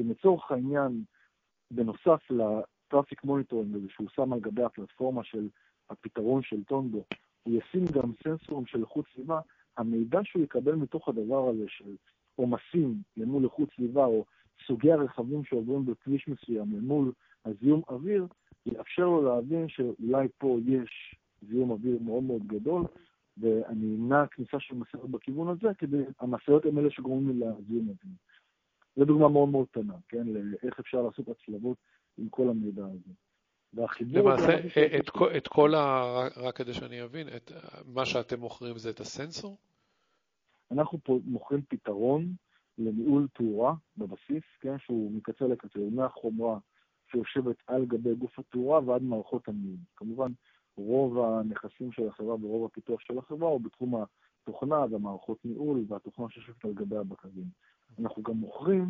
אם 0.00 0.10
לצורך 0.10 0.50
העניין, 0.50 1.02
בנוסף 1.70 2.20
ל 2.30 2.42
traffic 2.42 3.24
monitoring 3.24 3.76
הזה 3.76 3.86
שהוא 3.90 4.08
שם 4.08 4.32
על 4.32 4.40
גבי 4.40 4.62
הפלטפורמה 4.62 5.24
של 5.24 5.48
הפתרון 5.90 6.42
של 6.42 6.64
טונדו, 6.64 7.04
הוא 7.42 7.54
ישים 7.58 7.84
גם 7.92 8.12
סנסורים 8.22 8.66
של 8.66 8.80
איכות 8.80 9.04
סביבה, 9.14 9.40
המידע 9.76 10.20
שהוא 10.24 10.42
יקבל 10.42 10.74
מתוך 10.74 11.08
הדבר 11.08 11.48
הזה 11.48 11.64
של 11.68 11.96
עומסים 12.36 12.94
למול 13.16 13.44
איכות 13.44 13.68
סביבה, 13.76 14.04
או 14.04 14.24
סוגי 14.66 14.92
הרכבים 14.92 15.44
שעוברים 15.44 15.86
בכביש 15.86 16.28
מסוים 16.28 16.76
למול 16.76 17.12
הזיהום 17.44 17.82
אוויר, 17.88 18.26
יאפשר 18.66 19.04
לו 19.04 19.22
להבין 19.22 19.68
שאולי 19.68 20.28
פה 20.38 20.58
יש 20.66 21.16
זיהום 21.42 21.70
אוויר 21.70 21.98
מאוד 22.02 22.22
מאוד 22.22 22.46
גדול, 22.46 22.84
ואני 23.40 23.96
אמנע 23.96 24.26
כניסה 24.26 24.60
של 24.60 24.74
משאיות 24.74 25.10
בכיוון 25.10 25.48
הזה, 25.48 25.74
כדי, 25.78 26.02
המשאיות 26.20 26.64
הן 26.64 26.78
אלה 26.78 26.90
שגורמים 26.90 27.28
לי 27.28 27.34
לזיהום 27.34 27.88
אוויר. 27.88 28.16
זו 28.96 29.04
דוגמה 29.04 29.28
מאוד 29.28 29.48
מאוד 29.48 29.66
קטנה, 29.68 29.94
כן, 30.08 30.26
לאיך 30.26 30.78
אפשר 30.80 31.02
לעשות 31.02 31.28
הצלבות 31.28 31.76
עם 32.18 32.28
כל 32.28 32.48
המידע 32.48 32.84
הזה. 32.84 33.12
למעשה, 34.00 34.52
את, 34.98 35.10
כל, 35.10 35.36
את 35.36 35.48
כל 35.48 35.74
ה... 35.74 36.02
רק 36.36 36.56
כדי 36.56 36.74
שאני 36.74 37.02
אבין, 37.02 37.28
את 37.36 37.52
מה 37.86 38.06
שאתם 38.06 38.40
מוכרים 38.40 38.78
זה 38.78 38.90
את 38.90 39.00
הסנסור? 39.00 39.56
אנחנו 40.70 40.98
פה 41.04 41.18
מוכרים 41.24 41.62
פתרון 41.68 42.32
לניהול 42.78 43.28
תאורה 43.32 43.74
בבסיס, 43.96 44.42
כן, 44.60 44.78
שהוא 44.78 45.12
מקצה 45.12 45.44
לקצה, 45.44 45.78
מהחומרה 45.92 46.58
שיושבת 47.10 47.56
על 47.66 47.86
גבי 47.86 48.14
גוף 48.14 48.38
התאורה 48.38 48.80
ועד 48.84 49.02
מערכות 49.02 49.48
הניהול. 49.48 49.76
כמובן, 49.96 50.32
רוב 50.78 51.18
הנכסים 51.18 51.92
של 51.92 52.08
החברה 52.08 52.34
ורוב 52.34 52.64
הפיתוח 52.64 53.00
של 53.00 53.18
החברה 53.18 53.48
הוא 53.48 53.60
בתחום 53.60 53.94
התוכנה 54.02 54.84
והמערכות 54.90 55.38
ניהול 55.44 55.84
והתוכנה 55.88 56.26
שיושבת 56.30 56.64
על 56.64 56.72
גבי 56.72 56.96
הבקרים. 56.96 57.44
אנחנו 57.98 58.22
גם 58.22 58.34
מוכרים 58.34 58.86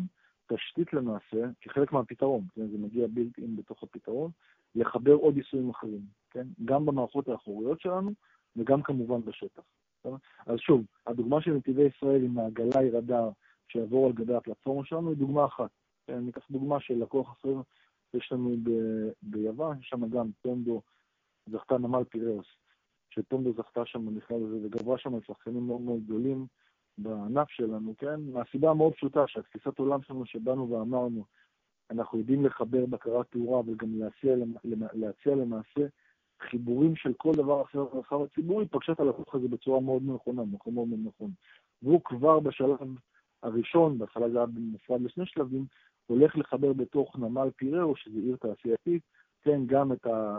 תשתית 0.53 0.93
למעשה, 0.93 1.45
כחלק 1.61 1.91
מהפתרון, 1.91 2.41
כן, 2.55 2.67
זה 2.67 2.77
מגיע 2.77 3.07
בילט 3.07 3.37
אין 3.37 3.55
בתוך 3.55 3.83
הפתרון, 3.83 4.31
לחבר 4.75 5.13
עוד 5.13 5.37
יישומים 5.37 5.69
אחרים, 5.69 6.01
כן, 6.29 6.47
גם 6.65 6.85
במערכות 6.85 7.27
האחוריות 7.27 7.81
שלנו 7.81 8.11
וגם 8.55 8.81
כמובן 8.81 9.21
בשטח. 9.21 9.61
אז 10.45 10.59
שוב, 10.59 10.85
הדוגמה 11.07 11.41
של 11.41 11.53
נתיבי 11.53 11.83
ישראל 11.83 12.23
עם 12.23 12.39
הגלאי 12.39 12.89
רדאר 12.89 13.29
שיעבור 13.67 14.05
על 14.05 14.13
גבי 14.13 14.35
הפלטפורמה 14.35 14.85
שלנו 14.85 15.09
היא 15.09 15.17
דוגמה 15.17 15.45
אחת. 15.45 15.69
כן, 16.07 16.19
ניקח 16.19 16.47
דוגמה 16.51 16.79
של 16.79 16.93
לקוח 16.93 17.31
אחר, 17.31 17.61
יש 18.13 18.31
לנו 18.31 18.55
ב- 18.63 19.09
ביוון, 19.21 19.77
יש 19.79 19.89
שם 19.89 20.09
גם 20.09 20.27
טונדו, 20.41 20.81
זכתה 21.51 21.77
נמל 21.77 22.03
פיראוס, 22.03 22.47
שטונדו 23.09 23.53
זכתה 23.53 23.85
שם 23.85 24.05
במכרז 24.05 24.41
הזה 24.41 24.57
וגברה 24.63 24.97
שם 24.97 25.15
על 25.15 25.21
שחקנים 25.27 25.67
מאוד 25.67 25.81
מאוד 25.81 25.99
גדולים 26.05 26.45
בענף 26.97 27.49
שלנו, 27.49 27.93
כן? 27.97 28.19
מהסיבה 28.33 28.69
המאוד 28.69 28.93
פשוטה 28.93 29.27
שהתפיסת 29.27 29.79
עולם 29.79 30.01
שלנו 30.01 30.25
שבאנו 30.25 30.69
ואמרנו, 30.69 31.25
אנחנו 31.91 32.17
יודעים 32.17 32.45
לחבר 32.45 32.85
בקרת 32.85 33.25
תאורה 33.31 33.59
וגם 33.59 33.99
להציע, 33.99 34.35
להציע 34.93 35.35
למעשה 35.35 35.87
חיבורים 36.41 36.95
של 36.95 37.13
כל 37.17 37.31
דבר 37.33 37.61
אחר 37.61 37.83
במרחב 37.83 38.21
הציבורי, 38.21 38.67
פגשה 38.67 38.91
את 38.91 38.99
הלקוח 38.99 39.35
הזה 39.35 39.47
בצורה 39.47 39.79
מאוד 39.79 40.03
נכונה, 40.05 40.43
מקום 40.43 40.73
מאוד 40.73 40.87
מאוד 40.87 40.99
נכון. 41.03 41.31
והוא 41.81 42.01
כבר 42.03 42.39
בשלב 42.39 42.77
הראשון, 43.43 43.97
בהתחלה 43.97 44.29
זה 44.29 44.37
היה 44.37 44.45
בנפרד 44.45 45.01
לשני 45.01 45.25
שלבים, 45.25 45.65
הולך 46.07 46.37
לחבר 46.37 46.73
בתוך 46.73 47.15
נמל 47.15 47.49
פיראו, 47.55 47.95
שזה 47.95 48.19
עיר 48.19 48.35
תעשייתית, 48.35 49.03
כן, 49.41 49.61
גם 49.65 49.91
את 49.91 50.07
אה, 50.07 50.37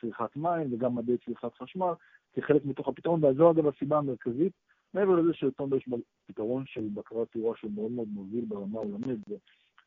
צריכת 0.00 0.36
מים 0.36 0.72
וגם 0.72 0.94
מדי 0.94 1.16
צריכת 1.24 1.54
חשמל, 1.54 1.92
כחלק 2.32 2.64
מתוך 2.64 2.88
הפתרון, 2.88 3.24
וזו 3.24 3.50
אגב 3.50 3.66
הסיבה 3.66 3.98
המרכזית, 3.98 4.52
מעבר 4.94 5.14
לזה 5.14 5.34
שלטונדו 5.34 5.76
יש 5.76 5.88
פתרון 6.26 6.64
של 6.66 6.88
בקרת 6.94 7.28
תאורה 7.30 7.56
שהוא 7.56 7.70
מאוד 7.74 7.90
מאוד 7.90 8.08
מוביל 8.08 8.44
ברמה 8.44 8.78
העולמית, 8.78 9.18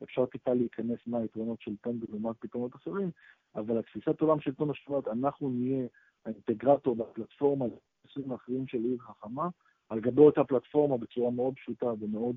אפשר 0.04 0.26
טיפה 0.26 0.54
להיכנס 0.54 1.00
מה 1.08 1.18
היתרונות 1.18 1.62
של 1.62 1.76
טונדו 1.76 2.08
ומה 2.10 2.34
פתרונות 2.34 2.76
אחרים, 2.76 3.12
אבל 3.56 3.78
התפיסת 3.78 4.22
עולם 4.22 4.40
של 4.40 4.54
טונדו 4.54 4.74
שאומרת, 4.76 5.08
אנחנו 5.08 5.50
נהיה 5.50 5.88
האינטגרטור 6.26 6.96
בפלטפורמה 6.96 7.66
לנושאים 7.66 8.32
האחרים 8.32 8.68
של 8.68 8.78
עיר 8.78 8.98
חכמה, 8.98 9.50
על 9.90 10.00
גבי 10.00 10.22
אותה 10.22 10.44
פלטפורמה 10.44 10.98
בצורה 10.98 11.32
מאוד 11.32 11.54
פשוטה 11.56 11.86
ומאוד 12.00 12.36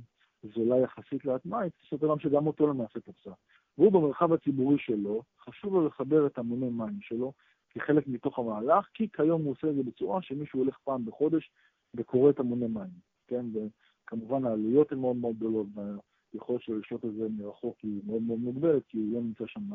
זולה 0.54 0.78
יחסית 0.78 1.24
להטמעה, 1.24 1.60
היא 1.60 1.70
תפיסת 1.70 2.02
עולם 2.02 2.18
שגם 2.18 2.46
אותו 2.46 2.66
למעשה 2.66 3.00
תפסה. 3.00 3.30
והוא 3.78 3.92
במרחב 3.92 4.32
הציבורי 4.32 4.76
שלו, 4.78 5.22
חשוב 5.40 5.74
לו 5.74 5.86
לחבר 5.86 6.26
את 6.26 6.38
המוני 6.38 6.70
מים 6.70 6.98
שלו 7.00 7.32
כחלק 7.70 8.06
מתוך 8.06 8.38
המהלך, 8.38 8.88
כי 8.94 9.08
כיום 9.12 9.42
הוא 9.42 9.52
עושה 9.52 9.70
את 9.70 9.74
זה 9.74 9.82
בצורה 9.82 10.22
שמישהו 10.22 10.58
הולך 10.58 10.78
פעם 10.84 11.04
בחודש 11.04 11.50
וקורא 11.94 12.30
את 12.30 12.40
המוני 12.40 12.66
מים, 12.66 12.90
כן? 13.26 13.46
וכמובן 13.52 14.44
העלויות 14.44 14.92
הן 14.92 14.98
מאוד 14.98 15.16
מאוד 15.16 15.36
גדולות, 15.36 15.66
והיכולת 15.74 16.62
שלו 16.62 16.78
לשלוט 16.78 17.04
את 17.04 17.14
זה 17.14 17.28
מרחוק 17.38 17.76
היא 17.82 18.00
מאוד 18.06 18.22
מאוד 18.22 18.38
מוגבלת, 18.38 18.82
כי 18.88 18.98
הוא 18.98 19.14
לא 19.14 19.20
נמצא 19.20 19.44
שם 19.46 19.70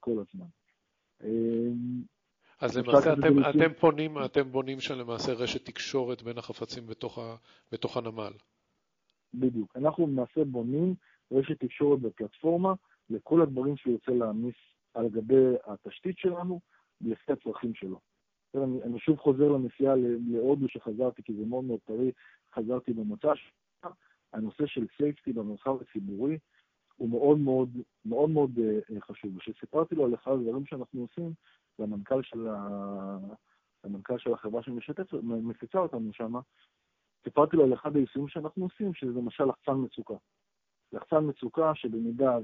כל 0.00 0.12
הזמן. 0.12 0.46
אז 2.60 2.76
למעשה 2.76 3.12
אתם, 3.12 3.38
אתם, 3.50 3.72
פונים, 3.80 4.18
אתם 4.24 4.52
בונים 4.52 4.80
שם 4.80 4.94
למעשה 4.94 5.32
רשת 5.32 5.64
תקשורת 5.64 6.22
בין 6.22 6.38
החפצים 6.38 6.86
בתוך, 6.86 7.18
ה, 7.18 7.36
בתוך 7.72 7.96
הנמל. 7.96 8.32
בדיוק. 9.34 9.76
אנחנו 9.76 10.06
למעשה 10.06 10.44
בונים 10.44 10.94
רשת 11.32 11.60
תקשורת 11.60 12.00
בפלטפורמה 12.00 12.74
לכל 13.10 13.42
הדברים 13.42 13.76
שהוא 13.76 13.92
יוצא 13.92 14.12
להעמיס 14.12 14.54
על 14.94 15.08
גבי 15.08 15.54
התשתית 15.66 16.18
שלנו, 16.18 16.60
לפי 17.00 17.32
הצרכים 17.32 17.74
שלו. 17.74 18.00
אני, 18.54 18.82
אני 18.82 18.98
שוב 18.98 19.18
חוזר 19.18 19.48
לנסיעה 19.48 19.94
להודו 20.28 20.68
שחזרתי, 20.68 21.22
כי 21.22 21.34
זה 21.34 21.46
מאוד 21.46 21.64
מאוד 21.64 21.80
טרי, 21.84 22.12
חזרתי 22.54 22.92
במוצא 22.92 23.34
שלה. 23.34 23.90
הנושא 24.32 24.66
של 24.66 24.86
סייפטי 24.96 25.32
במרחב 25.32 25.76
הציבורי 25.80 26.38
הוא 26.96 27.08
מאוד 27.08 27.38
מאוד 27.38 27.68
מאוד 28.04 28.30
מאוד 28.30 28.50
uh, 28.58 29.00
חשוב. 29.00 29.36
וכשסיפרתי 29.36 29.94
לו 29.94 30.04
על 30.04 30.14
אחד 30.14 30.32
הדברים 30.32 30.66
שאנחנו 30.66 31.00
עושים, 31.00 31.32
והמנכ"ל 31.78 32.22
של, 32.22 32.48
ה... 32.48 32.68
המנכ"ל 33.84 34.18
של 34.18 34.32
החברה 34.32 34.62
שמפיצה 34.62 35.78
אותנו 35.78 36.12
שם, 36.12 36.34
סיפרתי 37.24 37.56
לו 37.56 37.64
על 37.64 37.74
אחד 37.74 37.96
היישומים 37.96 38.28
שאנחנו 38.28 38.64
עושים, 38.64 38.94
שזה 38.94 39.10
למשל 39.10 39.44
לחצן 39.44 39.72
מצוקה. 39.84 40.14
לחצן 40.92 41.24
מצוקה 41.28 41.74
שבמידה 41.74 42.38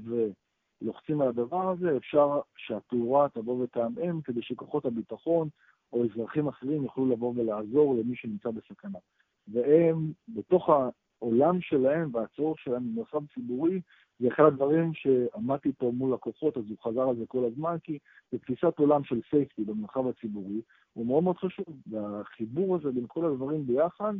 ולוחצים 0.83 1.21
על 1.21 1.27
הדבר 1.27 1.69
הזה, 1.69 1.97
אפשר 1.97 2.39
שהתאורה 2.57 3.29
תבוא 3.29 3.63
ותעמעם 3.63 4.21
כדי 4.21 4.41
שכוחות 4.41 4.85
הביטחון 4.85 5.49
או 5.93 6.05
אזרחים 6.05 6.47
אחרים 6.47 6.83
יוכלו 6.83 7.09
לבוא 7.09 7.33
ולעזור 7.35 7.95
למי 7.95 8.15
שנמצא 8.15 8.51
בסכנה. 8.51 8.99
והם, 9.47 10.11
בתוך 10.27 10.69
העולם 10.69 11.61
שלהם 11.61 12.09
והצורך 12.13 12.59
שלהם 12.59 12.95
במרחב 12.95 13.25
ציבורי, 13.33 13.81
זה 14.19 14.27
אחד 14.27 14.43
הדברים 14.43 14.93
שעמדתי 14.93 15.71
פה 15.77 15.91
מול 15.93 16.13
לקוחות, 16.13 16.57
אז 16.57 16.63
הוא 16.69 16.77
חזר 16.83 17.09
על 17.09 17.15
זה 17.15 17.25
כל 17.27 17.45
הזמן, 17.45 17.77
כי 17.83 17.99
בתפיסת 18.33 18.79
עולם 18.79 19.03
של 19.03 19.21
סייפטי 19.29 19.63
במרחב 19.63 20.07
הציבורי, 20.07 20.61
הוא 20.93 21.05
מאוד 21.05 21.23
מאוד 21.23 21.37
חשוב, 21.37 21.65
והחיבור 21.87 22.75
הזה 22.75 22.91
בין 22.91 23.05
כל 23.07 23.25
הדברים 23.25 23.67
ביחד 23.67 24.13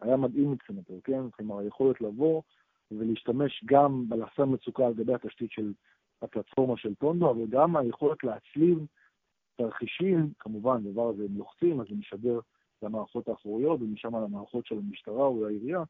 היה 0.00 0.16
מדהים 0.16 0.50
מבחינתו, 0.50 0.94
כן? 1.04 1.30
כלומר, 1.30 1.58
היכולת 1.58 2.00
לבוא 2.00 2.42
ולהשתמש 2.98 3.64
גם 3.64 4.08
בלחסן 4.08 4.42
מצוקה 4.46 4.86
על 4.86 4.94
גבי 4.94 5.14
התשתית 5.14 5.52
של 5.52 5.72
הפלטפורמה 6.22 6.76
של 6.76 6.94
טונדו, 6.94 7.30
אבל 7.30 7.46
גם 7.48 7.76
היכולת 7.76 8.24
להצליב 8.24 8.78
תרחישים, 9.56 10.30
כמובן, 10.38 10.82
דבר 10.92 11.08
הזה 11.08 11.24
הם 11.24 11.38
לוחצים, 11.38 11.80
אז 11.80 11.86
זה 11.88 11.94
משדר 11.94 12.40
למערכות 12.82 13.28
האחוריות 13.28 13.80
ומשם 13.82 14.16
למערכות 14.16 14.66
של 14.66 14.78
המשטרה 14.78 15.26
או 15.26 15.46
העירייה, 15.46 15.82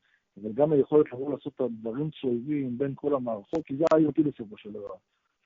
אבל 0.42 0.52
גם 0.52 0.72
היכולת 0.72 1.12
לבוא 1.12 1.32
לעשות 1.32 1.52
את 1.54 1.60
הדברים 1.60 2.10
צולבים 2.10 2.78
בין 2.78 2.92
כל 2.94 3.14
המערכות, 3.14 3.64
כי 3.64 3.76
זה 3.76 3.84
ה-IoT 3.92 4.22
בסופו 4.22 4.56
של 4.56 4.72
דבר. 4.72 4.94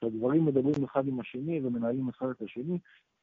שהדברים 0.01 0.45
מדברים 0.45 0.83
אחד 0.83 1.07
עם 1.07 1.19
השני 1.19 1.61
ומנהלים 1.63 2.09
אחד 2.09 2.29
את 2.29 2.41
השני, 2.41 2.79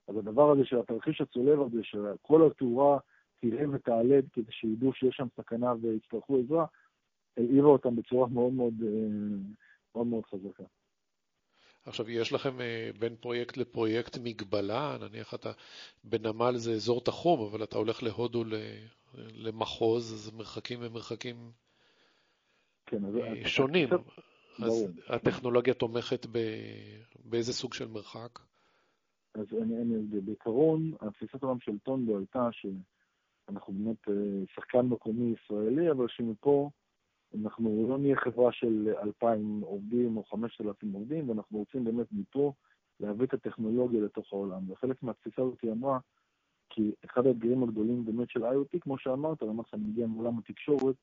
אז 0.08 0.16
הדבר 0.16 0.50
הזה 0.50 0.64
של 0.64 0.78
התרחיש 0.78 1.20
הצולב 1.20 1.60
הזה, 1.60 1.82
שכל 1.82 2.46
התאורה 2.46 2.98
תראה 3.40 3.70
ותעלה 3.70 4.18
כדי 4.32 4.52
שידעו 4.52 4.92
שיש 4.92 5.16
שם 5.16 5.26
סכנה 5.36 5.72
ויצטרכו 5.80 6.38
עזרה, 6.38 6.66
העירה 7.36 7.68
אותם 7.68 7.96
בצורה 7.96 8.28
מאוד 8.28 8.52
מאוד, 8.52 8.74
אה, 8.82 8.88
מאוד, 9.94 10.06
מאוד 10.06 10.24
חזקה. 10.26 10.64
עכשיו, 11.84 12.10
יש 12.10 12.32
לכם 12.32 12.60
אה, 12.60 12.90
בין 12.98 13.16
פרויקט 13.16 13.56
לפרויקט 13.56 14.18
מגבלה? 14.22 14.96
נניח 15.00 15.34
אתה 15.34 15.52
בנמל 16.04 16.56
זה 16.56 16.72
אזור 16.72 17.00
תחום, 17.00 17.40
אבל 17.40 17.64
אתה 17.64 17.78
הולך 17.78 18.02
להודו 18.02 18.44
למחוז, 19.14 20.12
אז 20.12 20.34
מרחקים 20.36 20.82
הם 20.82 20.92
מרחקים 20.92 21.36
כן, 22.86 23.04
אז 23.04 23.14
שונים. 23.44 23.88
אז 24.64 24.86
הטכנולוגיה 25.08 25.74
תומכת 25.74 26.26
באיזה 27.24 27.52
סוג 27.52 27.74
של 27.74 27.88
מרחק? 27.88 28.38
אז 29.34 29.46
אני, 29.62 29.76
אני 29.82 30.20
בעיקרון, 30.20 30.92
התפיסת 31.00 31.42
העולם 31.42 31.60
של 31.60 31.78
טונדו 31.78 32.18
הייתה 32.18 32.48
שאנחנו 32.52 33.72
באמת 33.72 34.08
אה, 34.08 34.14
שחקן 34.54 34.80
מקומי 34.80 35.34
ישראלי, 35.34 35.90
אבל 35.90 36.06
שמפה 36.08 36.70
אנחנו 37.42 37.86
לא 37.88 37.98
נהיה 37.98 38.16
חברה 38.16 38.52
של 38.52 38.94
2,000 39.02 39.60
עובדים 39.60 40.16
או 40.16 40.24
5,000 40.24 40.92
עובדים, 40.92 41.28
ואנחנו 41.28 41.58
רוצים 41.58 41.84
באמת 41.84 42.06
מפה 42.12 42.52
להביא 43.00 43.26
את 43.26 43.34
הטכנולוגיה 43.34 44.00
לתוך 44.00 44.32
העולם. 44.32 44.70
וחלק 44.70 45.02
מהתפיסה 45.02 45.42
הזאת 45.42 45.60
היא 45.62 45.72
אמרה, 45.72 45.98
כי 46.70 46.92
אחד 47.04 47.26
האתגרים 47.26 47.62
הגדולים 47.62 48.04
באמת 48.04 48.30
של 48.30 48.44
IoT, 48.44 48.78
כמו 48.80 48.98
שאמרת, 48.98 49.42
למעשה 49.42 49.76
אני 49.76 49.84
מגיע 49.84 50.06
מעולם 50.06 50.38
התקשורת, 50.38 50.96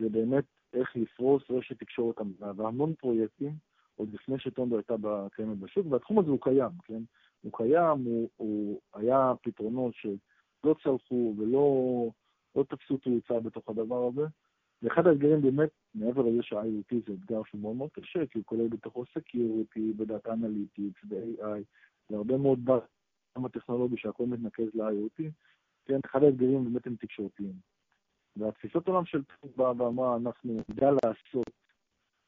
זה 0.00 0.08
באמת 0.08 0.44
איך 0.72 0.96
לפרוס 0.96 1.42
רשת 1.50 1.78
תקשורת 1.78 2.20
המדינה, 2.20 2.52
והמון 2.56 2.94
פרויקטים, 2.94 3.52
עוד 3.96 4.14
לפני 4.14 4.38
שטונדו 4.38 4.76
הייתה 4.76 4.94
קיימת 5.32 5.58
בשוק, 5.58 5.86
והתחום 5.90 6.18
הזה 6.18 6.30
הוא 6.30 6.38
קיים, 6.42 6.70
כן? 6.84 7.02
הוא 7.40 7.52
קיים, 7.52 8.04
הוא, 8.04 8.28
הוא 8.36 8.80
היה 8.94 9.32
פתרונות 9.42 9.94
שלא 9.94 10.74
צלחו 10.82 11.34
ולא 11.38 12.08
לא 12.56 12.64
תפסו 12.68 12.96
תאוצה 12.96 13.40
בתוך 13.40 13.68
הדבר 13.68 14.08
הזה. 14.08 14.26
ואחד 14.84 15.06
האתגרים 15.06 15.42
באמת, 15.42 15.70
מעבר 15.94 16.22
לזה 16.22 16.42
שה-IoT 16.42 16.96
זה 17.06 17.12
אתגר 17.12 17.42
שהוא 17.44 17.60
מאוד 17.60 17.76
מאוד 17.76 17.90
קשה, 17.92 18.26
כי 18.26 18.38
הוא 18.38 18.44
כולל 18.44 18.68
בתוכו 18.68 19.02
Security 19.02 19.80
ודאטה 19.98 20.32
אנליטיקס 20.32 21.00
ו-AI, 21.08 21.62
והרבה 22.10 22.36
מאוד 22.36 22.64
בעולם 22.64 23.44
הטכנולוגי 23.44 23.96
שהכל 23.96 24.26
מתנקז 24.26 24.74
ל-IoT, 24.74 25.22
כן, 25.84 26.00
אחד 26.04 26.22
האתגרים 26.22 26.64
באמת 26.64 26.86
הם 26.86 26.96
תקשורתיים. 26.96 27.52
והתפיסות 28.36 28.88
עולם 28.88 29.04
של 29.04 29.22
טוב 29.22 29.52
באה 29.56 29.72
ואמרה, 29.76 30.16
אנחנו 30.16 30.60
נדע 30.70 30.90
לעשות 30.90 31.50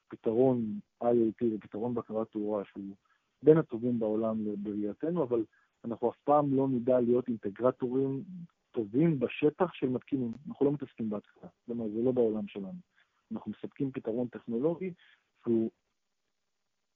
פתרון 0.08 0.80
IoT 1.02 1.44
ופתרון 1.54 1.94
בקרת 1.94 2.30
תאורה 2.30 2.64
שהוא 2.64 2.96
בין 3.42 3.58
הטובים 3.58 3.98
בעולם 3.98 4.44
בראייתנו, 4.62 5.22
אבל 5.22 5.44
אנחנו 5.84 6.10
אף 6.10 6.16
פעם 6.24 6.56
לא 6.56 6.68
נדע 6.68 7.00
להיות 7.00 7.28
אינטגרטורים 7.28 8.24
טובים 8.76 9.18
בשטח 9.18 9.72
של 9.72 9.88
מתקינים. 9.88 10.32
אנחנו 10.48 10.66
לא 10.66 10.72
מתעסקים 10.72 11.10
בהתקנה, 11.10 11.50
כלומר 11.66 11.88
זה 11.88 12.02
לא 12.02 12.12
בעולם 12.12 12.48
שלנו. 12.48 12.80
אנחנו 13.32 13.50
מספקים 13.50 13.92
פתרון 13.92 14.28
טכנולוגי 14.28 14.92
שהוא 15.42 15.70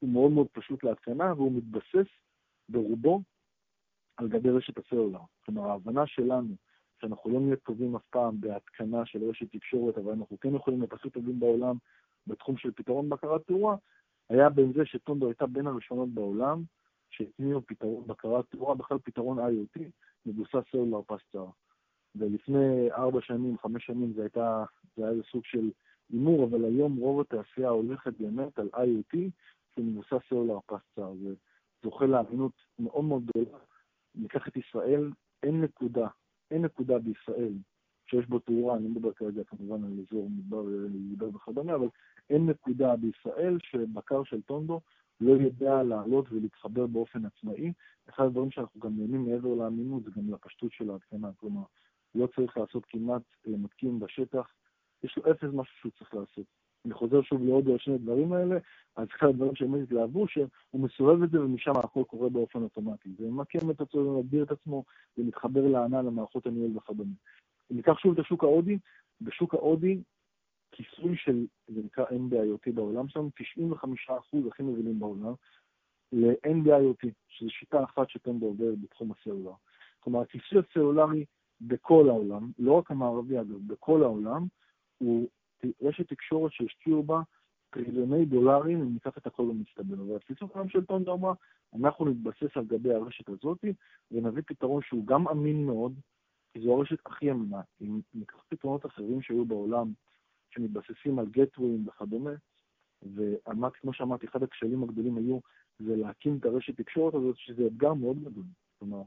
מאוד 0.03 0.31
מאוד 0.31 0.47
פשוט 0.53 0.85
להתקנה 0.85 1.33
והוא 1.35 1.53
מתבסס 1.53 2.11
ברובו 2.69 3.23
על 4.17 4.29
גבי 4.29 4.51
רשת 4.51 4.79
הסלולר. 4.79 5.21
כלומר 5.45 5.71
ההבנה 5.71 6.07
שלנו 6.07 6.55
שאנחנו 7.01 7.31
לא 7.31 7.41
נהיה 7.41 7.57
טובים 7.57 7.97
אף 7.97 8.05
פעם 8.11 8.41
בהתקנה 8.41 9.07
של 9.07 9.25
רשת 9.25 9.53
תקשורת, 9.53 9.99
אבל 9.99 10.13
אנחנו 10.13 10.41
כן 10.41 10.55
יכולים 10.55 10.81
להיות 10.81 10.93
הכי 10.93 11.11
טובים 11.11 11.41
בעולם 11.41 11.77
בתחום 12.27 12.57
של 12.57 12.73
פתרון 12.73 13.09
בקרת 13.09 13.47
תאורה, 13.47 13.77
היה 14.29 14.49
בין 14.49 14.73
זה 14.73 14.87
שטונדו 14.87 15.27
הייתה 15.27 15.47
בין 15.47 15.67
הראשונות 15.67 16.09
בעולם 16.09 16.63
שהטמיעו 17.11 17.63
פתרון 17.67 18.07
בקרת 18.07 18.45
תאורה, 18.51 18.75
בכלל 18.75 18.99
פתרון 18.99 19.39
IoT, 19.39 19.81
מבוסס 20.27 20.71
סלולר 20.71 21.03
פסטר. 21.07 21.47
ולפני 22.17 22.93
ארבע 22.93 23.21
שנים, 23.21 23.59
חמש 23.59 23.87
שנים 23.87 24.12
זה, 24.12 24.23
הייתה, 24.23 24.64
זה 24.97 25.02
היה 25.02 25.12
איזה 25.12 25.23
סוג 25.33 25.45
של 25.45 25.71
הימור, 26.11 26.45
אבל 26.45 26.64
היום 26.64 26.97
רוב 26.97 27.21
התעשייה 27.21 27.69
הולכת 27.69 28.13
באמת 28.21 28.58
על 28.58 28.69
IoT 28.75 29.19
שמבוסס 29.75 30.28
סלולר 30.28 30.58
פסטר. 30.67 31.13
זה 31.23 31.35
זוכה 31.82 32.06
לאמינות 32.06 32.52
מאוד 32.78 33.04
מאוד 33.04 33.26
גדולה. 33.26 33.58
ניקח 34.15 34.49
את 34.49 34.56
ישראל, 34.56 35.11
אין 35.43 35.61
נקודה 35.61 36.08
אין 36.50 36.65
נקודה 36.65 36.99
בישראל 36.99 37.52
שיש 38.06 38.26
בו 38.26 38.39
תאורה, 38.39 38.76
אני 38.76 38.89
מדבר 38.89 39.13
כרגע 39.13 39.45
כמובן 39.45 39.85
על 39.85 39.93
אזור 39.93 40.30
מדבר 40.30 40.65
יהודה 41.08 41.37
וכדומה, 41.37 41.75
אבל 41.75 41.89
אין 42.30 42.47
נקודה 42.47 42.97
בישראל 42.97 43.58
שבקר 43.63 44.25
של 44.25 44.43
טונדו 44.43 44.80
לא 45.21 45.32
יודע 45.32 45.82
לעלות 45.82 46.32
ולהתחבר 46.32 46.87
באופן 46.87 47.25
עצמאי. 47.25 47.73
אחד 48.08 48.25
הדברים 48.25 48.50
שאנחנו 48.50 48.80
גם 48.80 48.97
נהנים 48.97 49.25
מעבר 49.25 49.54
לאמינות 49.54 50.04
זה 50.04 50.11
גם 50.17 50.35
לפשטות 50.35 50.73
של 50.73 50.91
ההתקנה, 50.91 51.30
כלומר, 51.37 51.63
לא 52.15 52.27
צריך 52.27 52.57
לעשות 52.57 52.85
כמעט 52.87 53.23
מתקין 53.47 53.99
בשטח, 53.99 54.53
יש 55.03 55.17
לו 55.17 55.31
אפס 55.33 55.49
משהו 55.53 55.75
שהוא 55.81 55.93
צריך 55.99 56.15
לעשות. 56.15 56.47
אני 56.85 56.95
חוזר 56.95 57.23
שוב 57.23 57.43
לעוד 57.43 57.65
שני 57.79 57.99
דברים 57.99 58.33
האלה, 58.33 58.59
אז 58.97 59.09
אחד 59.17 59.27
הדברים 59.27 59.55
שהם 59.55 59.75
התלהבו, 59.75 60.29
שהוא 60.29 60.49
מסובב 60.75 61.23
את 61.23 61.31
זה 61.31 61.41
ומשם 61.41 61.73
הכל 61.77 62.03
קורה 62.07 62.29
באופן 62.29 62.63
אוטומטי. 62.63 63.09
זה 63.19 63.27
ממקם 63.27 63.71
את 63.71 63.81
עצמו, 63.81 64.21
מגביר 64.21 64.45
את 64.45 64.51
עצמו 64.51 64.85
ומתחבר 65.19 65.69
לענה 65.69 66.03
למערכות 66.03 66.47
הניהול 66.47 66.77
וכדומה. 66.77 67.15
אם 67.71 67.77
ניקח 67.77 67.99
שוב 67.99 68.13
את 68.13 68.19
השוק 68.19 68.45
ההודי, 68.45 68.79
בשוק 69.21 69.55
ההודי, 69.55 70.03
כיסוי 70.73 71.17
של, 71.17 71.47
זה 71.69 71.81
נקרא 71.85 72.05
NB-IoT 72.05 72.73
בעולם 72.75 73.09
שלנו, 73.09 73.31
95% 73.67 74.49
הכי 74.49 74.63
מובילים 74.63 74.99
בעולם, 74.99 75.33
ל-NB-IoT, 76.13 77.09
שזו 77.29 77.51
שיטה 77.51 77.85
אחת 77.85 78.09
שאתם 78.09 78.41
עובר 78.41 78.75
בתחום 78.83 79.13
הסלולר. 79.13 79.53
כלומר, 80.01 80.21
הכיסוי 80.21 80.59
הסלולרי 80.59 81.25
בכל 81.61 82.09
העולם, 82.09 82.51
לא 82.59 82.73
רק 82.73 82.91
המערבי 82.91 83.41
אגב, 83.41 83.67
בכל 83.67 84.03
העולם, 84.03 84.47
הוא 84.99 85.29
רשת 85.83 86.09
תקשורת 86.09 86.53
שהשקיעו 86.53 87.03
בה 87.03 87.21
טריליוני 87.71 88.25
דולרים, 88.25 88.81
אם 88.81 88.93
ניקח 88.93 89.19
את 89.19 89.27
הכל 89.27 89.43
במצטבר. 89.43 90.03
והתפיסות 90.03 90.51
העולם 90.51 90.69
של 90.69 90.85
טונדה 90.85 91.13
אמרה, 91.13 91.35
אנחנו 91.75 92.05
נתבסס 92.05 92.57
על 92.57 92.65
גבי 92.65 92.95
הרשת 92.95 93.29
הזאת 93.29 93.65
ונביא 94.11 94.43
פתרון 94.47 94.83
שהוא 94.83 95.07
גם 95.07 95.29
אמין 95.29 95.67
מאוד, 95.67 95.95
כי 96.53 96.61
זו 96.61 96.77
הרשת 96.77 97.07
הכי 97.07 97.31
אמינה. 97.31 97.61
אם 97.81 98.01
ניקח 98.15 98.45
פתרונות 98.49 98.87
אחרים 98.87 99.23
שהיו 99.23 99.45
בעולם, 99.45 99.93
שמתבססים 100.51 101.19
על 101.19 101.27
גטווים 101.27 101.89
וכדומה, 101.89 102.31
ואמרתי, 103.15 103.79
כמו 103.79 103.93
שאמרתי, 103.93 104.27
אחד 104.27 104.43
הכשלים 104.43 104.83
הגדולים 104.83 105.17
היו 105.17 105.39
זה 105.79 105.97
להקים 105.97 106.37
את 106.37 106.45
הרשת 106.45 106.77
תקשורת 106.77 107.15
הזאת, 107.15 107.37
שזה 107.39 107.67
אתגר 107.67 107.95
מאוד 107.95 108.25
גדול. 108.25 108.45
כלומר, 108.79 109.03
זה 109.03 109.07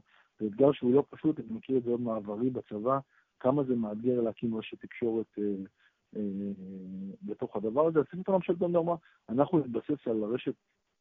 אתגר 0.54 0.72
שהוא 0.72 0.94
לא 0.94 1.04
פשוט, 1.10 1.40
אני 1.40 1.46
מכיר 1.50 1.78
את 1.78 1.82
זה 1.82 1.90
עוד 1.90 2.00
מעברי 2.00 2.50
בצבא, 2.50 2.98
כמה 3.40 3.64
זה 3.64 3.74
מאתגר 3.74 4.20
להקים 4.20 4.56
רשת 4.56 4.80
תקשורת 4.80 5.26
אה, 5.38 5.54
אה, 6.16 6.22
בתוך 7.22 7.56
הדבר 7.56 7.86
הזה. 7.86 8.00
עשינו 8.00 8.22
את 8.22 8.28
הממשלת 8.28 8.62
אמרה, 8.62 8.96
אנחנו 9.28 9.58
נתבסס 9.58 10.06
על 10.06 10.22
הרשת 10.22 10.54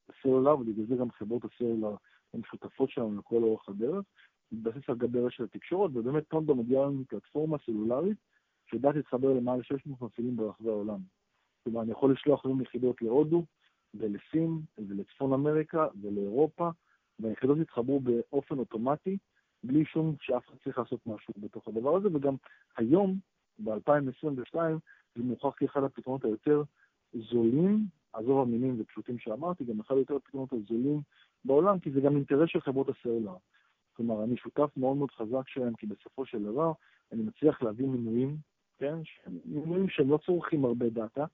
הסלולר, 0.10 0.60
ובגלל 0.60 0.86
זה 0.86 0.96
גם 0.96 1.12
חברות 1.12 1.42
הסלולר 1.46 1.96
הן 2.34 2.42
שותפות 2.46 2.90
שלנו 2.90 3.20
לכל 3.20 3.44
אורך 3.44 3.70
הדרך, 3.70 4.06
נתבסס 4.52 4.90
על 4.90 4.96
גבי 4.96 5.20
רשת 5.20 5.44
התקשורת, 5.44 5.92
ובאמת 5.94 6.28
טונדו 6.28 6.56
מגיעה 6.56 6.86
לנו 6.86 7.04
פלטפורמה 7.08 7.58
סלולרית 7.66 8.18
שיודעת 8.70 8.96
להתחבר 8.96 9.34
למעלה 9.34 9.64
600 9.64 10.02
מפעילים 10.02 10.36
ברחבי 10.36 10.70
העולם. 10.70 11.00
כלומר, 11.64 11.82
אני 11.82 11.92
יכול 11.92 12.14
לשלוח 12.14 12.46
היום 12.46 12.62
יחידות 12.62 13.02
להודו 13.02 13.46
ולסין 13.94 14.62
ולצפון 14.78 15.34
אמריקה 15.34 15.88
ולאירופה, 16.02 16.70
והיחידות 17.20 17.58
יתחברו 17.58 18.00
באופן 18.00 18.60
אוטומטי, 18.60 19.18
בלי 19.64 19.86
שום 19.86 20.16
שאף 20.22 20.50
אחד 20.50 20.58
צריך 20.64 20.78
לעשות 20.78 21.08
משהו 21.08 21.34
בתוך 21.38 21.68
הדבר 21.68 21.96
הזה, 21.96 22.08
וגם 22.14 22.36
היום, 22.78 23.18
ב-2022, 23.60 24.56
זה 25.16 25.24
מוכרח 25.24 25.54
כאחד 25.58 25.84
הפתרונות 25.84 26.26
היותר 26.26 26.64
זולים, 27.14 27.86
עזוב 28.14 28.42
המינים 28.42 28.76
ופשוטים 28.80 29.20
שאמרתי, 29.20 29.64
גם 29.64 29.80
אחד 29.80 29.96
היותר 29.96 30.16
הפתרונות 30.16 30.54
הזולים 30.54 31.02
בעולם, 31.46 31.80
כי 31.80 31.92
זה 31.92 32.02
גם 32.02 32.16
אינטרס 32.16 32.50
של 32.50 32.62
חברות 32.62 32.90
הסלולר. 32.90 33.36
כלומר, 33.94 34.24
אני 34.24 34.38
שותף 34.38 34.70
מאוד 34.78 34.98
מאוד 34.98 35.12
חזק 35.12 35.48
שלהם, 35.48 35.74
כי 35.76 35.88
בסופו 35.88 36.26
של 36.26 36.44
דבר 36.44 36.72
אני 37.12 37.24
מצליח 37.24 37.62
להביא 37.62 37.88
מינויים, 37.88 38.38
כן? 38.78 38.96
מינויים 39.46 39.90
שהם 39.90 40.10
לא 40.10 40.20
צורכים 40.26 40.66
הרבה 40.66 40.90
דאטה, 40.90 41.26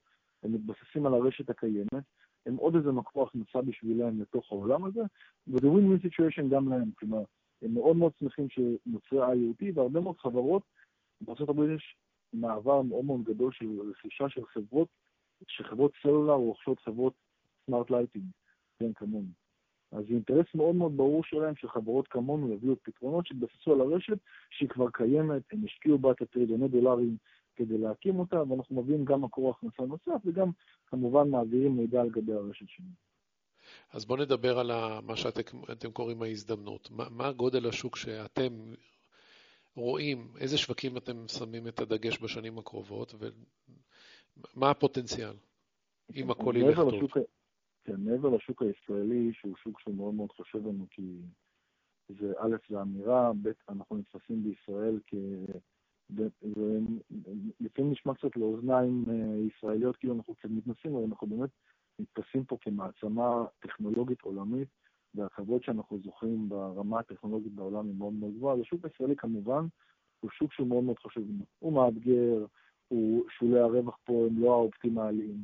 הם 0.44 0.54
מתבססים 0.54 1.06
על 1.06 1.14
הרשת 1.14 1.50
הקיימת, 1.50 2.04
הם 2.46 2.56
עוד 2.56 2.76
איזה 2.76 2.92
מקור 2.92 3.24
הכנסה 3.24 3.62
בשבילם 3.62 4.22
לתוך 4.22 4.52
העולם 4.52 4.86
הזה, 4.86 5.02
וזה 5.48 5.68
win-win 5.68 6.08
situation 6.08 6.50
גם 6.50 6.70
להם, 6.70 6.92
כלומר, 7.00 7.24
הם 7.62 7.74
מאוד 7.74 7.96
מאוד 7.96 8.12
שמחים 8.20 8.48
שנוצרה 8.50 9.34
IoT, 9.34 9.66
והרבה 9.74 10.00
מאוד 10.00 10.18
חברות, 10.18 10.64
בארצות 11.22 11.50
הברית 11.50 11.70
יש 11.76 11.96
מעבר 12.34 12.82
מאוד 12.82 13.06
מאוד 13.06 13.24
גדול 13.24 13.52
של 13.52 13.82
רכישה 13.90 14.30
של 14.30 14.46
חברות, 14.46 14.88
שחברות 15.48 15.92
סלולר 16.02 16.34
רוכשות 16.34 16.80
חברות 16.80 17.14
smart 17.66 17.92
lighting, 17.92 18.26
כן, 18.80 18.94
כמונו. 18.94 19.28
אז 19.92 20.06
זה 20.08 20.14
אינטרס 20.14 20.46
מאוד 20.56 20.76
מאוד 20.76 20.98
ברור 20.98 21.24
שלהם 21.24 21.56
שחברות 21.56 22.08
כמונו 22.08 22.54
יביאו 22.54 22.76
פתרונות 22.84 23.28
שהתבססו 23.28 23.74
על 23.74 23.82
הרשת 23.82 24.18
שהיא 24.50 24.70
כבר 24.70 24.90
קיימת, 24.90 25.42
הם 25.52 25.66
השקיעו 25.66 25.98
בה 25.98 26.12
את 26.12 26.22
הטריליוני 26.22 26.68
דולרים 26.68 27.18
כדי 27.56 27.78
להקים 27.78 28.20
אותה, 28.20 28.44
ואנחנו 28.50 28.82
מביאים 28.82 29.06
גם 29.06 29.22
מקור 29.22 29.50
הכנסה 29.50 29.84
נוסף 29.84 30.26
וגם 30.26 30.50
כמובן 30.86 31.30
מעבירים 31.30 31.78
מידע 31.78 32.02
על 32.02 32.10
גבי 32.10 32.34
הרשת 32.34 32.68
שלנו. 32.68 33.09
אז 33.94 34.06
בואו 34.06 34.22
נדבר 34.22 34.60
על 34.60 34.72
מה 35.02 35.16
שאתם 35.16 35.92
קוראים 35.94 36.22
ההזדמנות. 36.22 36.92
מה, 36.92 37.10
מה 37.10 37.32
גודל 37.32 37.68
השוק 37.68 37.96
שאתם 37.96 38.74
רואים, 39.76 40.28
איזה 40.40 40.58
שווקים 40.58 40.98
אתם 40.98 41.28
שמים 41.28 41.68
את 41.68 41.80
הדגש 41.80 42.22
בשנים 42.22 42.58
הקרובות, 42.58 43.16
ומה 43.20 44.70
הפוטנציאל, 44.70 45.34
אם 46.16 46.32
הכל 46.32 46.54
ילך 46.58 46.78
טוב? 46.78 47.24
כן, 47.84 47.96
מעבר 47.98 48.30
לשוק 48.30 48.62
הישראלי, 48.62 49.34
שהוא 49.34 49.56
שוק 49.58 49.80
שמאוד 49.80 50.14
מאוד 50.14 50.32
חשוב 50.32 50.68
לנו, 50.68 50.86
כי 50.92 51.02
זה 52.10 52.34
א', 52.38 52.56
זה 52.70 52.82
אמירה, 52.82 53.32
ב', 53.42 53.52
אנחנו 53.70 53.98
נתפסים 53.98 54.44
בישראל 54.44 55.00
כ... 55.08 55.16
לפעמים 57.60 57.92
נשמע 57.92 58.14
קצת 58.14 58.36
לאוזניים 58.36 59.06
אה, 59.10 59.48
ישראליות, 59.48 59.96
כאילו 59.96 60.16
אנחנו 60.16 60.36
קצת 60.36 60.50
מתנסים, 60.50 60.96
אבל 60.96 61.04
אנחנו 61.04 61.28
באמת 61.28 61.50
נתפסים 62.00 62.44
פה 62.44 62.58
כמעצמה 62.62 63.46
טכנולוגית 63.60 64.22
עולמית, 64.22 64.68
והכבוד 65.16 65.64
שאנחנו 65.64 66.00
זוכים 66.04 66.50
ברמה 66.50 67.00
הטכנולוגית 67.00 67.52
בעולם 67.52 67.86
היא 67.86 67.96
מאוד 67.98 68.14
מאוד 68.14 68.34
גבוהה. 68.36 68.62
השוק 68.62 68.86
הישראלי 68.86 69.16
כמובן 69.16 69.66
הוא 70.20 70.32
שוק 70.32 70.54
שהוא 70.54 70.68
מאוד 70.68 70.84
מאוד 70.84 71.00
חשוב. 71.00 71.24
הוא 71.60 71.74
מאתגר, 71.74 72.46
הוא 72.88 73.24
שולי 73.30 73.60
הרווח 73.60 73.98
פה 74.04 74.26
הם 74.30 74.42
לא 74.42 74.54
האופטימליים, 74.54 75.44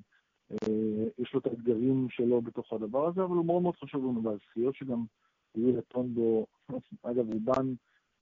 אה, 0.52 1.06
יש 1.18 1.34
לו 1.34 1.40
את 1.40 1.46
האתגרים 1.46 2.08
שלו 2.10 2.42
בתוך 2.42 2.74
הדבר 2.74 3.08
הזה, 3.08 3.24
אבל 3.24 3.36
הוא 3.36 3.46
מאוד 3.46 3.62
מאוד 3.62 3.76
חשוב 3.76 4.04
לנו, 4.04 4.24
והזכיות 4.24 4.76
שגם 4.76 5.06
יהיו 5.56 5.78
לטונדו, 5.78 6.46
אגב, 7.04 7.34
רובן 7.34 7.74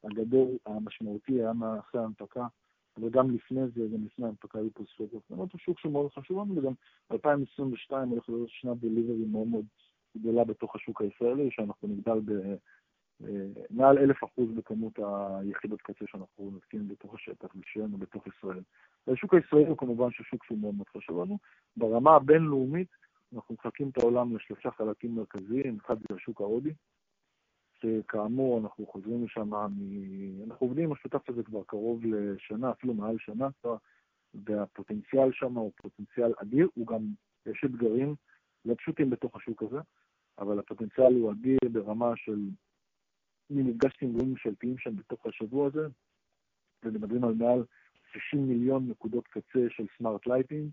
הגדול, 0.04 0.48
המשמעותי, 0.66 1.34
היה 1.34 1.54
מאחרי 1.54 2.02
ההנפקה, 2.02 2.48
אבל 2.98 3.10
גם 3.10 3.32
לפני 3.32 3.62
זה, 3.68 3.82
גם 3.94 4.06
לפני 4.06 4.26
ההנפקה 4.26 4.60
היו 4.60 4.74
פה 4.74 4.84
זכויות 4.84 5.12
קטנות, 5.26 5.54
הוא 5.54 5.60
שוק 5.60 5.80
שמאוד 5.80 6.12
חשוב 6.12 6.40
לנו, 6.40 6.62
וגם 6.62 6.74
2022 7.12 8.10
הולך 8.10 8.30
להיות 8.30 8.50
שנת 8.50 8.78
דליברי 8.78 9.26
מאוד 9.32 9.48
מאוד 9.48 9.66
גדולה 10.18 10.44
בתוך 10.44 10.76
השוק 10.76 11.02
הישראלי, 11.02 11.52
שאנחנו 11.52 11.88
נגדל 11.88 12.20
ב... 12.26 12.56
מעל 13.70 13.98
אלף 13.98 14.24
אחוז 14.24 14.52
בכמות 14.52 15.00
היחידות 15.00 15.82
קצה 15.82 16.06
שאנחנו 16.08 16.52
נותנים 16.52 16.88
בתוך 16.88 17.14
השטח 17.14 17.48
ושלנו 17.56 17.98
בתוך 17.98 18.28
ישראל. 18.28 18.62
והשוק 19.08 19.34
הישראלי 19.34 19.68
הוא 19.68 19.78
כמובן 19.78 20.12
שוק 20.12 20.44
שהוא 20.44 20.60
מאוד 20.60 20.76
מאוד 20.76 20.88
חשוב 20.98 21.22
לנו. 21.22 21.38
ברמה 21.78 22.16
הבינלאומית 22.16 22.88
אנחנו 23.36 23.56
מחלקים 23.56 23.90
את 23.90 23.98
העולם 23.98 24.36
לשלושה 24.36 24.72
חלקים 24.72 25.16
מרכזיים, 25.16 25.78
אחד 25.86 25.96
זה 26.00 26.16
השוק 26.16 26.42
ההודי, 26.42 26.74
שכאמור 27.84 28.60
אנחנו 28.60 28.86
חוזרים 28.86 29.24
משם, 29.24 29.54
מ... 29.54 29.64
אנחנו 30.48 30.68
עובדים 30.68 30.84
עם 30.84 30.92
השותף 30.92 31.30
הזה 31.30 31.44
כבר 31.44 31.64
קרוב 31.64 32.02
לשנה, 32.06 32.72
אפילו 32.72 32.94
מעל 32.94 33.16
שנה 33.20 33.48
כבר, 33.62 33.76
והפוטנציאל 34.34 35.32
שם 35.32 35.58
הוא 35.58 35.72
פוטנציאל 35.76 36.34
אדיר, 36.42 36.68
הוא 36.74 36.88
גם, 36.88 37.02
יש 37.46 37.62
אתגרים 37.66 38.16
לא 38.66 38.76
פשוטים 38.78 39.10
בתוך 39.10 39.36
השוק 39.36 39.64
הזה, 39.64 39.80
אבל 40.40 40.60
הפוטנציאל 40.60 41.14
הוא 41.14 41.32
אדיר 41.32 41.58
ברמה 41.72 42.14
של 42.16 42.40
אני 43.52 43.64
נפגשתי 43.64 44.06
עם 44.06 44.12
גורמים 44.12 44.32
ממשלתיים 44.32 44.78
שם 44.78 44.96
בתוך 44.96 45.26
השבוע 45.26 45.68
הזה, 45.68 45.88
ומדברים 46.84 47.24
על 47.24 47.34
מעל 47.34 47.66
60 48.14 48.48
מיליון 48.48 48.88
נקודות 48.88 49.28
קצה 49.28 49.60
של 49.70 49.86
smart 49.98 50.28
lighting, 50.28 50.70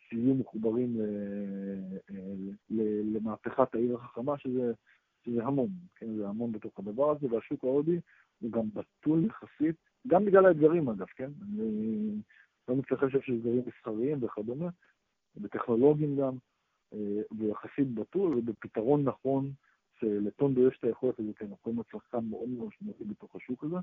שיהיו 0.00 0.34
מחוברים 0.34 0.96
למהפכת 3.14 3.74
העיר 3.74 3.94
החכמה, 3.96 4.38
שזה, 4.38 4.72
שזה 5.24 5.44
המון, 5.44 5.68
כן, 5.96 6.16
זה 6.16 6.28
המון 6.28 6.52
בתוך 6.52 6.78
הדבר 6.78 7.10
הזה, 7.10 7.26
והשוק 7.30 7.64
ההודי 7.64 8.00
הוא 8.40 8.52
גם 8.52 8.68
בתול 8.74 9.24
יחסית, 9.24 9.76
גם 10.06 10.24
בגלל 10.24 10.46
האתגרים 10.46 10.88
אגב, 10.88 11.06
כן? 11.06 11.30
אני 11.42 12.14
לא 12.68 12.76
מצליח 12.76 13.02
לחשוב 13.02 13.22
שיש 13.22 13.38
אתגרים 13.38 13.62
מסחריים 13.66 14.24
וכדומה, 14.24 14.68
וטכנולוגיים 15.36 16.16
גם, 16.16 16.36
אה, 16.92 17.22
ויחסית 17.38 17.94
בתול 17.94 18.38
ובפתרון 18.38 19.04
נכון 19.04 19.52
שלטונדו 20.00 20.68
יש 20.68 20.78
את 20.78 20.84
היכולת 20.84 21.20
הזאת, 21.20 21.38
כי 21.38 21.44
אנחנו 21.44 21.58
רואים 21.64 21.80
הצלחה 21.80 22.20
מאוד 22.20 22.48
מאוד 22.48 22.68
משמעותית 22.68 23.06
בתוך 23.06 23.36
השוק 23.36 23.64
הזה. 23.64 23.76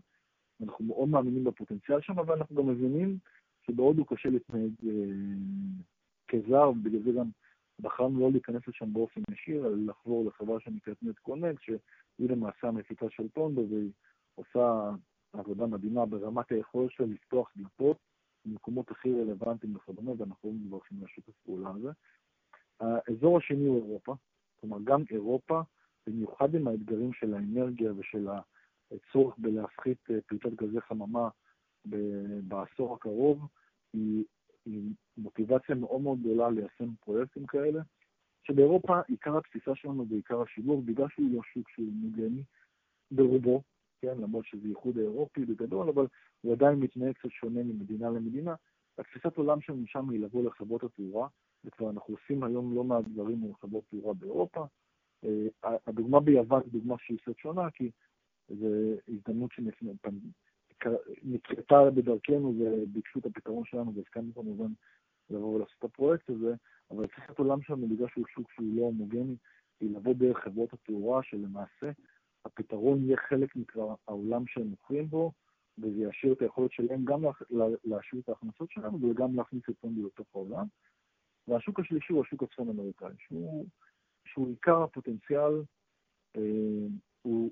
אנחנו 0.64 0.86
מאוד 0.86 1.10
מאמינים 1.10 1.44
בפוטנציאל 1.44 2.02
שם, 2.02 2.20
אבל 2.20 2.36
אנחנו 2.36 2.56
גם 2.56 2.68
מבינים 2.68 3.18
שבהודו 3.68 4.06
קשה 4.06 4.30
להתנהג 4.30 4.72
אה, 4.88 4.94
כזר, 6.28 6.70
ובגלל 6.70 7.04
זה 7.04 7.12
גם 7.12 7.30
בחרנו 7.82 8.20
לא 8.20 8.32
להיכנס 8.32 8.68
לשם 8.68 8.94
באופן 8.94 9.22
ישיר, 9.32 9.68
אלא 9.68 9.76
לחבור 9.86 10.26
לחברה 10.26 10.60
שנקראת 10.60 10.98
נט 11.04 11.20
קונקט, 11.20 11.62
שהיא 11.62 12.30
למעשה 12.30 12.68
המפיקה 12.68 13.06
של 13.10 13.30
טונדו, 13.30 13.66
והיא 13.70 13.92
עושה 14.36 14.90
עבודה 15.34 15.66
מדהימה 15.66 16.06
ברמת 16.06 16.52
היכולת 16.52 16.92
שלה 16.92 17.08
לפתוח 17.08 17.52
דלתות 17.56 17.98
במקומות 18.46 18.92
הכי 18.92 19.22
רלוונטיים 19.22 19.76
וכדומה, 19.76 20.12
ואנחנו 20.18 20.52
מברכים 20.52 20.98
על 20.98 21.06
השיתוף 21.06 21.36
פעולה 21.46 21.70
הזה. 21.70 21.92
האזור 22.80 23.38
השני 23.38 23.66
הוא 23.66 23.78
אירופה, 23.78 24.16
כלומר 24.60 24.78
גם 24.84 25.04
אירופה 25.12 25.62
במיוחד 26.08 26.56
עם 26.56 26.68
האתגרים 26.68 27.14
של 27.14 27.34
האנרגיה 27.34 27.94
ושל 27.98 28.28
הצורך 28.92 29.36
בלהפחית 29.38 29.98
אה, 30.12 30.22
פליטות 30.26 30.54
גזי 30.54 30.82
חממה 30.82 31.30
בעשור 32.44 32.96
הקרוב, 32.96 33.48
היא, 33.94 34.24
היא 34.72 34.94
מוטיבציה 35.18 35.76
מאוד 35.76 36.02
מאוד 36.02 36.20
גדולה 36.20 36.50
ליישם 36.50 36.96
פרויקטים 36.96 37.46
כאלה, 37.46 37.82
שבאירופה 38.44 39.00
עיקר 39.08 39.38
התפיסה 39.38 39.76
שלנו 39.76 40.06
ועיקר 40.10 40.42
השיווק, 40.42 40.84
בגלל 40.86 41.08
שהוא 41.10 41.30
לא 41.32 41.42
שוק 41.54 41.70
שהוא 41.70 41.92
מוגני 41.92 42.44
ברובו, 43.12 43.62
כן, 44.02 44.18
למרות 44.18 44.46
שזה 44.46 44.68
איחוד 44.68 44.98
האירופי 44.98 45.46
בגדול, 45.46 45.90
אבל 45.90 46.08
הוא 46.42 46.54
עדיין 46.54 46.80
מתנהג 46.80 47.14
קצת 47.14 47.32
שונה 47.32 47.64
ממדינה 47.64 48.10
למדינה. 48.10 48.56
התפיסת 48.98 49.38
עולם 49.38 49.62
שלנו 49.62 49.88
שם 49.88 50.10
היא 50.10 50.20
לבוא 50.20 50.44
לחברות 50.44 50.84
התאורה, 50.84 51.28
וכבר 51.66 51.90
אנחנו 51.90 52.14
עושים 52.14 52.44
היום 52.44 52.76
לא 52.76 52.84
מעט 52.84 53.06
דברים 53.06 53.44
עם 53.44 53.54
חברות 53.62 53.84
תאורה 53.90 54.14
באירופה, 54.14 54.66
אה, 55.24 55.48
הדוגמה 55.88 56.20
ביוון 56.20 56.62
היא 56.64 56.72
דוגמה 56.72 56.96
שהיא 57.00 57.18
קצת 57.18 57.38
שונה, 57.38 57.72
כי 57.72 57.92
זו 58.50 58.68
הזדמנות 59.08 59.52
שנקרתה 60.84 61.92
בדרכנו 61.96 62.54
וביקשו 62.60 63.20
את 63.20 63.26
הפתרון 63.26 63.66
שלנו 63.66 63.96
והסכמנו 63.96 64.34
כמובן 64.34 64.72
לבוא 65.30 65.56
ולעשות 65.56 65.76
את 65.80 65.84
הפרויקט 65.84 66.30
הזה, 66.30 66.54
אבל 66.92 67.08
תפיסת 67.08 67.40
עולם 67.40 67.62
שלנו, 67.62 67.88
בגלל 67.88 68.08
שהוא 68.08 68.26
שוק 68.28 68.52
שהוא 68.52 68.76
לא 68.76 68.82
הומוגני, 68.82 69.36
היא 69.80 69.96
לבוא 69.96 70.14
דרך 70.14 70.38
חברות 70.38 70.74
התאורה, 70.74 71.24
שלמעשה 71.24 71.92
הפתרון 72.46 73.04
יהיה 73.04 73.18
חלק 73.18 73.56
מכבר 73.56 73.96
העולם 74.08 74.48
שהם 74.48 74.68
מוכרים 74.68 75.10
בו, 75.10 75.32
וזה 75.78 76.04
ישאיר 76.04 76.34
את 76.34 76.42
היכולת 76.42 76.72
שלהם 76.72 77.06
גם 77.06 77.22
להשאיר 77.84 78.22
את 78.22 78.30
ההכנסות 78.30 78.72
שלנו 78.72 79.00
וגם 79.02 79.36
להכניס 79.36 79.64
את 79.70 79.76
פונדי 79.80 80.02
לתוך 80.02 80.28
העולם. 80.36 80.66
והשוק 81.48 81.80
השלישי 81.80 82.14
הוא 82.14 82.22
השוק 82.26 82.44
הצפון 82.44 82.70
אמריקאי, 82.70 83.14
שהוא 83.18 83.66
שהוא 84.26 84.50
עיקר 84.50 84.84
הפוטנציאל, 84.84 85.64
אה, 86.36 86.88
הוא 87.22 87.52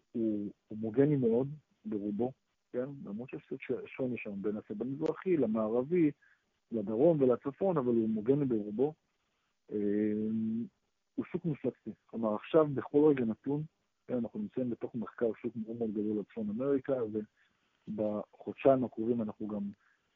הומוגני 0.68 1.16
מאוד 1.16 1.48
ברובו, 1.86 2.32
כן? 2.78 2.90
למרות 3.06 3.30
שיש 3.30 3.72
שוני 3.86 4.18
שם 4.18 4.42
בין 4.42 4.58
הצד 4.58 4.82
המזרחי 4.82 5.38
למערבי, 5.38 6.12
לדרום 6.72 7.22
ולצפון, 7.22 7.78
אבל 7.78 7.88
הוא 7.88 8.02
הומוגני 8.02 8.46
ברובו. 8.46 8.94
אה, 9.72 9.78
הוא 11.16 11.26
שוק 11.26 11.46
מפלצתי. 11.46 11.92
כלומר, 12.06 12.36
עכשיו 12.36 12.68
בכל 12.74 13.10
רגע 13.10 13.26
נתון, 13.26 13.63
כן, 14.08 14.13
אנחנו 14.13 14.40
נמצאים 14.40 14.70
בתוך 14.70 14.96
מחקר 14.96 15.34
שוק 15.42 15.54
מאוד 15.56 15.78
מאוד 15.78 15.92
גדול 15.92 16.20
לצפון 16.20 16.50
אמריקה, 16.50 16.94
ובחודשיים 17.88 18.84
הקרובים 18.84 19.22
אנחנו 19.22 19.48
גם 19.48 19.62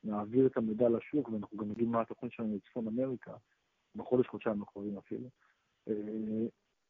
נעביר 0.04 0.48
את 0.48 0.58
המידע 0.58 0.90
לשוק, 0.90 1.30
ואנחנו 1.30 1.58
גם 1.58 1.72
נגיד 1.72 1.88
מה 1.88 2.02
התוכנית 2.02 2.32
שלנו 2.32 2.56
לצפון 2.56 2.88
אמריקה, 2.88 3.34
בחודש, 3.96 4.28
חודשיים 4.28 4.62
הקרובים 4.62 4.98
אפילו. 4.98 5.30
אה, 5.88 6.48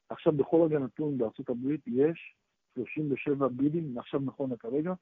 עכשיו 0.10 0.34
בכל 0.34 0.62
רגע 0.66 0.80
נתון 0.80 1.18
בארצות 1.18 1.50
הברית 1.50 1.88
יש 1.88 2.36
37 2.74 3.48
bid 3.48 3.73
ים, 3.73 3.98
עכשיו 3.98 4.20
נכון 4.20 4.56
כרגע, 4.56 4.94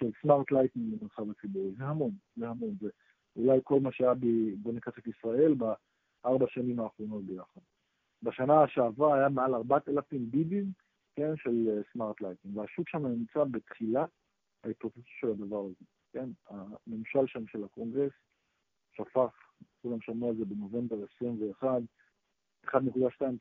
של 0.00 0.10
smart 0.22 0.50
lighting 0.50 0.94
במרחב 0.94 1.30
הציבורי. 1.30 1.74
זה 1.78 1.84
המון, 1.84 2.10
זה 2.36 2.48
המון. 2.48 2.74
זה 2.80 2.88
אולי 3.36 3.58
כל 3.64 3.80
מה 3.80 3.92
שהיה, 3.92 4.12
בוא 4.62 4.72
ניקח 4.72 4.98
את 4.98 5.06
ישראל, 5.06 5.54
בארבע 5.54 6.46
שנים 6.48 6.80
האחרונות 6.80 7.24
ביחד. 7.24 7.60
בשנה 8.22 8.68
שעברה 8.68 9.14
היה 9.14 9.28
מעל 9.28 9.54
4,000 9.54 10.30
bid 10.30 10.51
ים, 10.51 10.72
כן, 11.16 11.36
של 11.36 11.82
smart 11.92 12.22
אה, 12.22 12.28
lighting, 12.28 12.56
והשוק 12.56 12.88
שם 12.88 13.06
נמצא 13.06 13.44
בתחילת 13.44 14.10
ההתפוצצות 14.64 15.04
של 15.20 15.30
הדבר 15.30 15.64
הזה, 15.64 15.84
כן? 16.12 16.28
הממשל 16.46 17.26
שם 17.26 17.46
של 17.46 17.64
הקונגרס 17.64 18.12
שפך, 18.92 19.52
כולם 19.82 20.00
שמעו 20.00 20.28
על 20.28 20.36
זה 20.36 20.44
בנובמבר 20.44 20.96
21, 21.16 21.68
1.2 22.66 22.70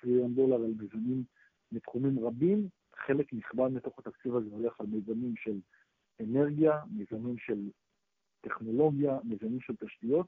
טריליון 0.01 0.35
דולר 0.35 0.55
על 0.55 0.73
מיזמים 0.79 1.23
מתחומים 1.71 2.19
רבים, 2.19 2.67
חלק 2.95 3.33
נכבד 3.33 3.67
מתוך 3.67 3.99
התקציב 3.99 4.35
הזה 4.35 4.49
הולך 4.51 4.79
על 4.79 4.85
מיזמים 4.85 5.33
של 5.35 5.59
אנרגיה, 6.19 6.79
מיזמים 6.91 7.37
של 7.37 7.69
טכנולוגיה, 8.41 9.19
מיזמים 9.23 9.59
של 9.61 9.75
תשתיות, 9.75 10.27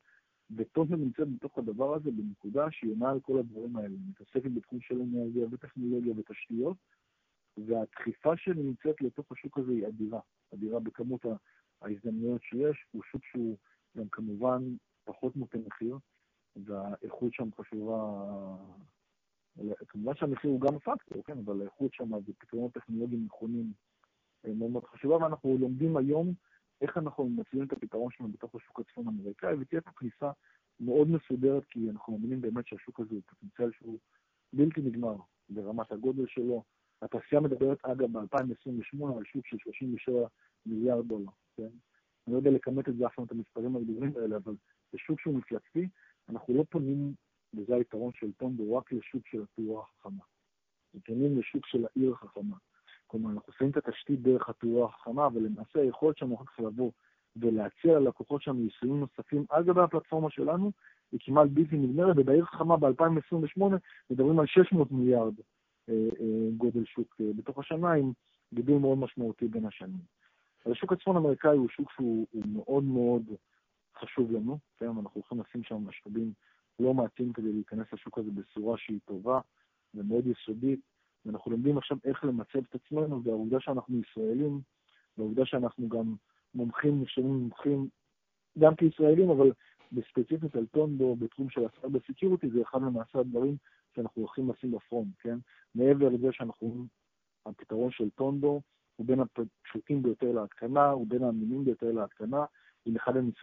וטוטו 0.56 0.96
נמצאת 0.96 1.34
בתוך 1.36 1.58
הדבר 1.58 1.96
הזה 1.96 2.12
בנקודה 2.12 2.72
שהיא 2.72 2.92
עונה 2.92 3.10
על 3.10 3.20
כל 3.20 3.40
הדברים 3.40 3.76
האלה, 3.76 3.96
מתעסקת 4.10 4.52
בתחום 4.52 4.80
של 4.82 5.02
אנרגיה 5.02 5.48
וטכנולוגיה 5.52 6.14
ותשתיות, 6.18 6.78
והדחיפה 7.58 8.38
שנמצאת 8.38 9.02
לתוך 9.02 9.32
השוק 9.32 9.58
הזה 9.58 9.72
היא 9.72 9.88
אדירה, 9.88 10.20
אדירה 10.54 10.80
בכמות 10.80 11.26
ההזדמנויות 11.82 12.42
שיש, 12.44 12.86
הוא 12.92 13.04
שוק 13.12 13.26
שהוא 13.26 13.58
גם 13.98 14.10
כמובן 14.10 14.62
פחות 15.04 15.36
מוטה 15.36 15.58
מחיר, 15.58 15.98
והאיכות 16.56 17.34
שם 17.34 17.50
חשובה 17.58 18.02
כמובן 19.88 20.16
שהמחיר 20.16 20.52
הוא 20.52 20.62
גם 20.62 20.80
פקטור, 20.80 21.24
כן, 21.24 21.38
אבל 21.38 21.62
האיכות 21.62 21.94
שם 21.94 22.14
ופתרונות 22.14 22.74
טכנולוגיים 22.74 23.26
נכונים 23.26 23.74
מאוד 24.48 24.72
מאוד 24.72 24.86
חשובה, 24.86 25.18
ואנחנו 25.18 25.58
לומדים 25.60 25.98
היום 25.98 26.34
איך 26.82 26.98
אנחנו 26.98 27.30
מציעים 27.30 27.66
את 27.66 27.74
הפתרון 27.74 28.12
שלנו 28.12 28.30
בתוך 28.30 28.56
השוק 28.56 28.80
הצפון 28.80 29.08
האמריקאי, 29.08 29.54
ותהיה 29.60 29.82
פה 29.82 29.92
כניסה 29.92 30.32
מאוד 30.80 31.08
מסודרת, 31.08 31.64
כי 31.66 31.90
אנחנו 31.90 32.14
מאמינים 32.14 32.42
באמת 32.42 32.68
שהשוק 32.68 33.00
הזה 33.00 33.16
הוא 33.16 33.22
פוטנציאל 33.26 33.72
שהוא 33.72 34.00
בלתי 34.54 34.82
נגמר 34.82 35.16
ברמת 35.50 35.92
הגודל 35.92 36.28
שלו. 36.28 36.64
התעשייה 37.02 37.42
מדברת, 37.42 37.86
אגב, 37.86 38.18
ב-2028 38.18 39.18
על 39.18 39.24
שוק 39.26 39.48
של 39.48 39.58
37 39.58 40.28
מיליארד 40.66 41.08
דולר, 41.08 41.32
כן? 41.58 41.64
אני 42.28 42.34
לא 42.34 42.38
יודע 42.38 42.52
לכמת 42.52 42.90
את 42.90 42.96
זה 42.98 43.08
אף 43.08 43.16
פעם 43.16 43.26
את 43.26 43.32
המספרים 43.32 43.76
הגדולים 43.76 44.12
האלה, 44.16 44.38
אבל 44.38 44.54
זה 44.92 44.98
שוק 44.98 45.20
שהוא 45.20 45.36
מפלצתי, 45.36 45.88
אנחנו 46.30 46.54
לא 46.54 46.66
פונים, 46.70 47.14
וזה 47.54 47.76
היתרון 47.76 48.12
של 48.14 48.32
טונדו, 48.32 48.76
רק 48.76 48.92
לשוק 48.92 49.28
של 49.28 49.44
התאורה 49.44 49.84
החכמה. 49.84 50.24
אנחנו 50.86 51.00
פונים 51.06 51.40
לשוק 51.40 51.66
של 51.66 51.86
העיר 51.86 52.14
החכמה. 52.14 52.56
כלומר, 53.10 53.30
אנחנו 53.32 53.54
עושים 53.54 53.70
את 53.70 53.78
התשתית 53.78 54.22
דרך 54.22 54.50
התאורה 54.50 54.86
החכמה, 54.86 55.28
ולמעשה 55.34 55.80
היכולת 55.82 56.18
שלנו 56.18 56.36
אחר 56.36 56.46
כך 56.46 56.60
לבוא 56.60 56.92
ולהציע 57.36 58.00
ללקוחות 58.00 58.42
שלנו 58.42 58.64
יישומים 58.64 59.00
נוספים 59.00 59.46
על 59.50 59.64
גבי 59.64 59.82
הפלטפורמה 59.82 60.30
שלנו, 60.30 60.72
היא 61.12 61.20
כמעט 61.24 61.50
בלתי 61.54 61.78
נגמרת, 61.78 62.16
ובעיר 62.18 62.46
חכמה 62.46 62.78
ב-2028 62.78 63.64
מדברים 64.10 64.40
על 64.40 64.46
600 64.46 64.92
מיליארד 64.92 65.34
אה, 65.90 65.94
אה, 66.20 66.50
גודל 66.58 66.86
שוק 66.86 67.16
אה, 67.22 67.26
בתוך 67.36 67.60
השנה, 67.60 67.94
עם 67.94 68.12
גידול 68.54 68.78
מאוד 68.80 68.98
משמעותי 68.98 69.48
בין 69.48 69.66
השנים. 69.66 70.02
אז 70.66 70.72
השוק 70.72 70.94
הצפון 70.94 71.18
אמריקאי 71.18 71.58
הוא 71.58 71.70
שוק 71.70 71.92
שהוא 71.92 72.28
מאוד 72.54 72.84
מאוד 72.84 73.24
חשוב 74.00 74.32
לנו, 74.32 74.58
כן? 74.78 74.86
אנחנו 74.86 75.12
הולכים 75.14 75.42
לשים 75.42 75.64
שם 75.64 75.88
משאבים 75.88 76.34
לא 76.80 76.94
מעטים 76.94 77.34
כדי 77.34 77.54
להיכנס 77.54 77.88
לשוק 77.94 78.18
הזה 78.18 78.32
בצורה 78.32 78.78
שהיא 78.78 79.00
טובה 79.06 79.40
ומאוד 79.96 80.28
יסודית, 80.28 80.80
ואנחנו 81.30 81.52
לומדים 81.52 81.78
עכשיו 81.78 81.98
איך 82.04 82.24
למצב 82.24 82.60
את 82.70 82.76
עצמנו, 82.76 83.24
והעובדה 83.24 83.60
שאנחנו 83.60 84.02
ישראלים, 84.02 84.62
והעובדה 85.18 85.46
שאנחנו 85.46 85.90
גם 85.90 86.16
מומחים, 86.54 87.02
נחשבים 87.02 87.28
מומחים 87.28 87.88
גם 88.60 88.76
כישראלים, 88.76 89.30
אבל 89.30 89.52
בספציפית 89.92 90.56
על 90.56 90.66
טונדו 90.66 91.16
בתחום 91.16 91.50
של 91.50 91.62
ה 91.66 91.71
cyber 91.71 92.00
security, 92.12 92.50
זה 92.50 92.62
אחד 92.62 92.82
למעשה 92.82 93.20
הדברים 93.20 93.58
שאנחנו 93.96 94.22
הולכים 94.22 94.50
לשים 94.50 94.72
ב 94.72 94.78
front, 94.78 95.16
כן? 95.20 95.38
מעבר 95.76 96.10
לזה 96.10 96.28
שאנחנו, 96.32 96.86
הפתרון 97.46 97.92
של 97.92 98.10
טונדו 98.10 98.62
הוא 98.96 99.08
בין 99.08 99.20
הפשוטים 99.20 100.04
ביותר 100.04 100.32
להתקנה, 100.32 100.90
הוא 100.90 101.08
בין 101.08 101.24
האמינים 101.24 101.66
ביותר 101.66 101.92
להתקנה, 101.92 102.46
עם 102.86 102.96
אחד 102.96 103.18
הניס... 103.18 103.36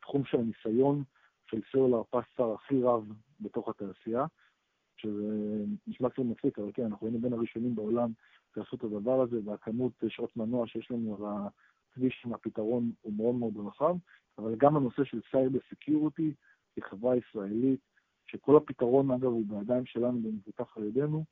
תחום 0.00 0.24
של 0.24 0.38
הניסיון 0.38 1.02
של 1.46 1.60
cellular 1.72 2.02
first 2.10 2.52
הכי 2.52 2.82
רב 2.82 3.12
בתוך 3.40 3.68
התעשייה, 3.68 4.26
שזה 5.02 5.64
נשמע 5.86 6.10
קצת 6.10 6.18
מצחיק, 6.18 6.58
אבל 6.58 6.70
כן, 6.74 6.84
אנחנו 6.84 7.06
היינו 7.06 7.20
בין 7.20 7.32
הראשונים 7.32 7.74
בעולם 7.74 8.12
שעשו 8.54 8.76
את 8.76 8.84
הדבר 8.84 9.20
הזה, 9.22 9.36
והכמות 9.44 9.92
שעות 10.08 10.36
מנוע 10.36 10.66
שיש 10.66 10.90
לנו 10.90 11.16
על 11.16 11.24
הכביש 11.90 12.22
עם 12.26 12.34
הפתרון 12.34 12.92
הוא 13.00 13.12
מאוד 13.12 13.34
מאוד 13.34 13.66
רחב, 13.66 13.96
אבל 14.38 14.54
גם 14.56 14.76
הנושא 14.76 15.04
של 15.04 15.20
cyber 15.30 15.58
security, 15.70 16.34
כחברה 16.76 17.16
ישראלית, 17.16 17.80
שכל 18.26 18.56
הפתרון, 18.56 19.10
אגב, 19.10 19.24
הוא 19.24 19.44
בידיים 19.46 19.86
שלנו 19.86 20.20
ומפותח 20.24 20.76
על 20.76 20.84
ידינו, 20.84 21.24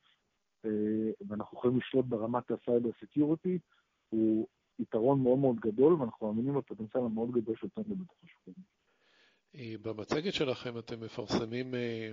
אה, 0.65 0.71
ואנחנו 1.29 1.59
יכולים 1.59 1.79
לשלוט 1.79 2.05
ברמת 2.07 2.51
ה 2.51 2.57
cyber 2.57 2.91
security, 3.05 3.59
הוא 4.09 4.47
יתרון 4.79 5.23
מאוד 5.23 5.39
מאוד 5.39 5.57
גדול, 5.61 5.93
ואנחנו 5.93 6.27
מאמינים 6.27 6.55
בפוטנציאל 6.55 7.03
המאוד 7.05 7.31
גדול 7.31 7.57
של 7.57 7.69
טנדה 7.69 7.95
בתוך 7.95 8.17
השוק. 8.25 8.55
אה, 9.55 9.75
במצגת 9.83 10.35
שלכם 10.35 10.79
אתם 10.79 11.01
מפרסמים 11.01 11.75
אה, 11.75 12.13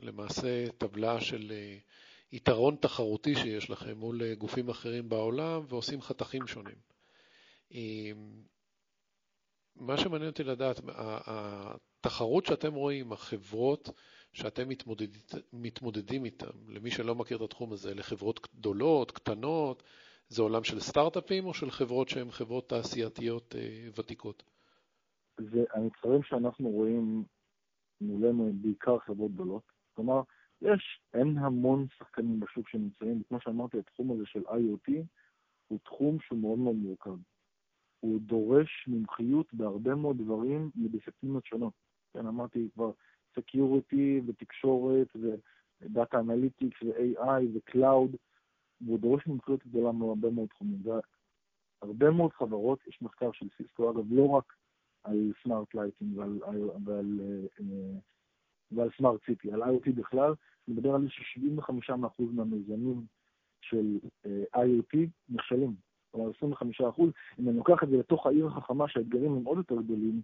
למעשה 0.00 0.66
טבלה 0.78 1.20
של 1.20 1.52
יתרון 2.32 2.76
תחרותי 2.76 3.34
שיש 3.34 3.70
לכם 3.70 3.98
מול 3.98 4.34
גופים 4.34 4.68
אחרים 4.68 5.08
בעולם 5.08 5.62
ועושים 5.68 6.02
חתכים 6.02 6.46
שונים. 6.46 6.76
מה 9.76 9.96
שמעניין 9.96 10.30
אותי 10.30 10.44
לדעת, 10.44 10.80
התחרות 10.86 12.46
שאתם 12.46 12.74
רואים, 12.74 13.12
החברות 13.12 13.90
שאתם 14.32 14.68
מתמודד, 14.68 15.08
מתמודדים 15.52 16.24
איתן, 16.24 16.46
למי 16.68 16.90
שלא 16.90 17.14
מכיר 17.14 17.36
את 17.36 17.42
התחום 17.42 17.72
הזה, 17.72 17.94
לחברות 17.94 18.48
גדולות, 18.54 19.10
קטנות, 19.10 19.82
זה 20.28 20.42
עולם 20.42 20.64
של 20.64 20.80
סטארט-אפים 20.80 21.46
או 21.46 21.54
של 21.54 21.70
חברות 21.70 22.08
שהן 22.08 22.30
חברות 22.30 22.68
תעשייתיות 22.68 23.54
אה, 23.54 23.88
ותיקות? 23.98 24.42
זה 25.40 25.64
המתחרים 25.74 26.22
שאנחנו 26.22 26.68
רואים 26.68 27.24
מולנו 28.04 28.48
הם 28.48 28.62
בעיקר 28.62 28.98
חברות 28.98 29.32
גדולות. 29.32 29.62
כלומר, 29.94 30.22
יש, 30.62 31.00
אין 31.14 31.38
המון 31.38 31.86
שחקנים 31.98 32.40
בשוק 32.40 32.68
שנמצאים, 32.68 33.20
וכמו 33.20 33.40
שאמרתי, 33.40 33.78
התחום 33.78 34.10
הזה 34.10 34.26
של 34.26 34.42
IoT 34.46 34.92
הוא 35.68 35.78
תחום 35.84 36.20
שהוא 36.20 36.38
מאוד 36.38 36.58
מאוד 36.58 36.76
מורכב. 36.76 37.16
הוא 38.00 38.20
דורש 38.20 38.84
מומחיות 38.86 39.54
בהרבה 39.54 39.94
מאוד 39.94 40.18
דברים 40.18 40.70
מדיסציפלינות 40.76 41.46
שונות. 41.46 41.72
כן, 42.12 42.26
אמרתי 42.26 42.68
cyber 42.74 42.90
security 43.38 44.20
ותקשורת 44.26 45.08
ו 45.80 45.88
data 45.88 46.20
analytics 46.20 46.82
ו-AI 46.82 47.42
ו 47.54 47.63
cloud, 47.63 48.16
והוא 48.80 48.98
דורש 48.98 49.26
מומחיות 49.26 49.66
גדולה 49.66 49.92
מהרבה 49.92 50.30
מאוד 50.30 50.48
תחומים. 50.48 50.82
והרבה 51.82 52.10
מאוד 52.10 52.32
חברות, 52.32 52.86
יש 52.86 53.02
מחקר 53.02 53.32
של 53.32 53.46
סיסקו, 53.56 53.90
אגב, 53.90 54.04
לא 54.10 54.28
רק 54.28 54.54
על 55.04 55.32
smart 55.42 55.74
lighting 55.74 56.18
ועל, 56.18 56.38
ועל, 56.84 57.20
אה, 57.60 57.98
ועל 58.70 58.88
smart 58.96 59.20
city, 59.26 59.52
על 59.52 59.62
IoT 59.62 59.92
בכלל, 59.94 60.34
מדבר 60.68 60.94
על 60.94 61.02
זה 61.02 61.08
ש-75% 61.08 62.22
מהמיזמים 62.32 63.06
של 63.60 63.98
אה, 64.26 64.62
IoT 64.64 64.98
נכשלים. 65.28 65.74
כלומר 66.10 66.30
25 66.36 66.80
אחוז, 66.80 67.10
אם 67.38 67.48
אני 67.48 67.56
לוקח 67.56 67.82
את 67.82 67.88
זה 67.88 67.96
לתוך 67.96 68.26
העיר 68.26 68.46
החכמה 68.46 68.88
שהאתגרים 68.88 69.32
הם 69.32 69.44
עוד 69.44 69.58
יותר 69.58 69.82
גדולים 69.82 70.22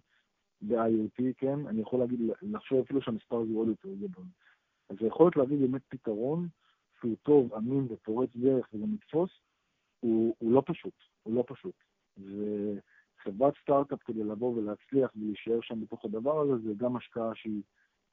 ב-IoT, 0.61 1.23
כן, 1.37 1.67
אני 1.67 1.81
יכול 1.81 1.99
להגיד, 1.99 2.19
לחשוב 2.41 2.79
אפילו 2.79 3.01
שהמספר 3.01 3.35
הזה 3.35 3.53
עוד 3.53 3.67
יותר 3.67 3.89
גדול. 3.89 4.25
אז 4.89 4.95
זה 4.99 5.07
יכול 5.07 5.25
להיות 5.25 5.35
להביא 5.35 5.57
באמת 5.57 5.81
פתרון 5.89 6.47
שהוא 6.99 7.15
טוב, 7.23 7.53
אמין 7.53 7.87
ופורץ 7.89 8.29
דרך 8.35 8.69
וגם 8.73 8.93
יתפוס, 8.93 9.29
הוא, 9.99 10.35
הוא 10.39 10.51
לא 10.51 10.63
פשוט, 10.65 10.93
הוא 11.23 11.35
לא 11.35 11.43
פשוט. 11.47 11.75
וחברת 13.31 13.53
סטארט-אפ 13.61 14.03
כדי 14.03 14.23
לבוא 14.23 14.55
ולהצליח 14.55 15.11
ולהישאר 15.15 15.61
שם 15.61 15.81
בתוך 15.81 16.05
הדבר 16.05 16.41
הזה, 16.41 16.57
זה 16.57 16.73
גם 16.77 16.95
השקעה 16.95 17.35
שהיא 17.35 17.61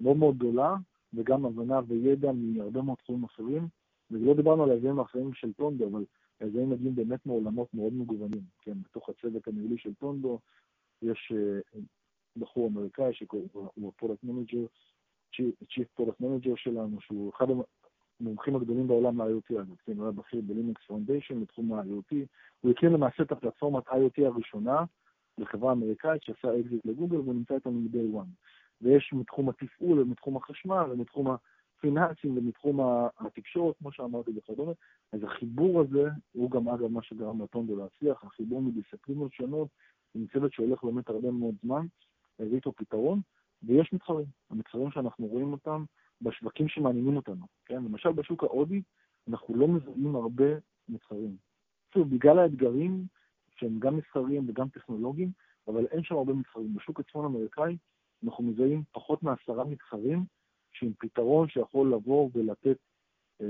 מאוד 0.00 0.16
מאוד 0.16 0.38
גדולה, 0.38 0.74
וגם 1.14 1.44
הבנה 1.44 1.80
וידע 1.86 2.32
מהרבה 2.32 2.82
מאוד 2.82 2.96
תחומים 2.98 3.24
אחרים. 3.24 3.68
ולא 4.10 4.34
דיברנו 4.34 4.62
על 4.62 4.70
היזמים 4.70 4.98
האחרים 4.98 5.34
של 5.34 5.52
טונדו, 5.52 5.88
אבל 5.88 6.04
היזמים 6.40 6.70
מגיעים 6.70 6.94
באמת 6.94 7.26
מעולמות 7.26 7.74
מאוד 7.74 7.92
מגוונים, 7.92 8.42
כן, 8.62 8.72
בתוך 8.82 9.08
הצוות 9.08 9.48
הניהולי 9.48 9.78
של 9.78 9.94
טונדו 9.94 10.38
יש 11.02 11.32
אה, 11.34 11.78
בחור 12.36 12.68
אמריקאי 12.68 13.14
שהוא 13.14 13.88
ה 13.88 13.93
product 13.93 14.24
manager, 14.24 14.66
chief 15.74 15.88
product 15.94 16.20
manager 16.20 16.54
שלנו, 16.56 17.00
שהוא 17.00 17.32
אחד 17.36 17.46
המומחים 18.20 18.56
הגדולים 18.56 18.88
בעולם 18.88 19.20
ל-IoT, 19.20 19.60
אגב, 19.60 19.74
כן, 19.84 19.92
הוא 19.96 20.02
היה 20.02 20.12
בכיר 20.12 20.40
ב 20.40 20.47
Linux 20.47 20.82
Foundation 20.86 21.40
בתחום 21.40 21.72
ה-IoT, 21.72 22.16
הוא 22.60 22.70
הקים 22.70 22.92
למעשה 22.92 23.22
את 23.22 23.32
הפלטפורמת 23.32 23.88
IoT 23.88 24.26
הראשונה 24.26 24.84
לחברה 25.38 25.72
אמריקאית 25.72 26.22
שעשה 26.22 26.60
אקזיט 26.60 26.86
לגוגל 26.86 27.16
והוא 27.16 27.34
נמצא 27.34 27.54
איתנו 27.54 27.72
מ-day 27.72 28.16
one. 28.16 28.46
ויש 28.82 29.12
מתחום 29.12 29.48
התפעול 29.48 30.00
ומתחום 30.00 30.36
החשמל 30.36 30.90
ומתחום 30.90 31.36
פיננסים 31.80 32.38
ומתחום 32.38 32.80
התקשורת, 33.18 33.76
כמו 33.78 33.92
שאמרתי 33.92 34.30
וכדומה. 34.36 34.72
אז 35.12 35.24
החיבור 35.24 35.80
הזה 35.80 36.08
הוא 36.32 36.50
גם 36.50 36.68
אגב 36.68 36.86
מה 36.86 37.02
שגרם 37.02 37.42
לטונדו 37.42 37.76
להצליח, 37.76 38.24
החיבור 38.24 38.62
מדיסציפלינות 38.62 39.32
שונות, 39.32 39.68
עם 40.14 40.26
צוות 40.32 40.52
שהולך 40.52 40.84
באמת 40.84 41.08
הרבה 41.08 41.30
מאוד 41.30 41.54
זמן, 41.62 41.86
הביא 42.38 42.56
איתו 42.56 42.72
פתרון, 42.72 43.20
ויש 43.62 43.92
מתחרים. 43.92 44.26
המתחרים 44.50 44.90
שאנחנו 44.90 45.26
רואים 45.26 45.52
אותם 45.52 45.84
בשווקים 46.22 46.68
שמעניינים 46.68 47.16
אותנו, 47.16 47.46
כן? 47.66 47.84
למשל 47.84 48.12
בשוק 48.12 48.44
ההודי, 48.44 48.82
אנחנו 49.28 49.56
לא 49.56 49.68
מזהים 49.68 50.16
הרבה 50.16 50.44
מתחרים. 50.88 51.36
בגלל 51.96 52.38
האתגרים 52.38 53.04
שהם 53.60 53.78
גם 53.78 53.96
מסחריים 53.96 54.44
וגם 54.48 54.68
טכנולוגיים, 54.68 55.30
אבל 55.68 55.86
אין 55.86 56.02
שם 56.02 56.14
הרבה 56.14 56.32
מתחרים. 56.32 56.74
בשוק 56.74 57.00
הצפון 57.00 57.24
האמריקאי 57.24 57.76
אנחנו 58.24 58.44
מזהים 58.44 58.82
פחות 58.92 59.22
מעשרה 59.22 59.64
מתחרים 59.64 60.24
שעם 60.72 60.92
פתרון 60.98 61.48
שיכול 61.48 61.92
לבוא 61.92 62.30
ולתת, 62.34 62.76
אה, 63.40 63.46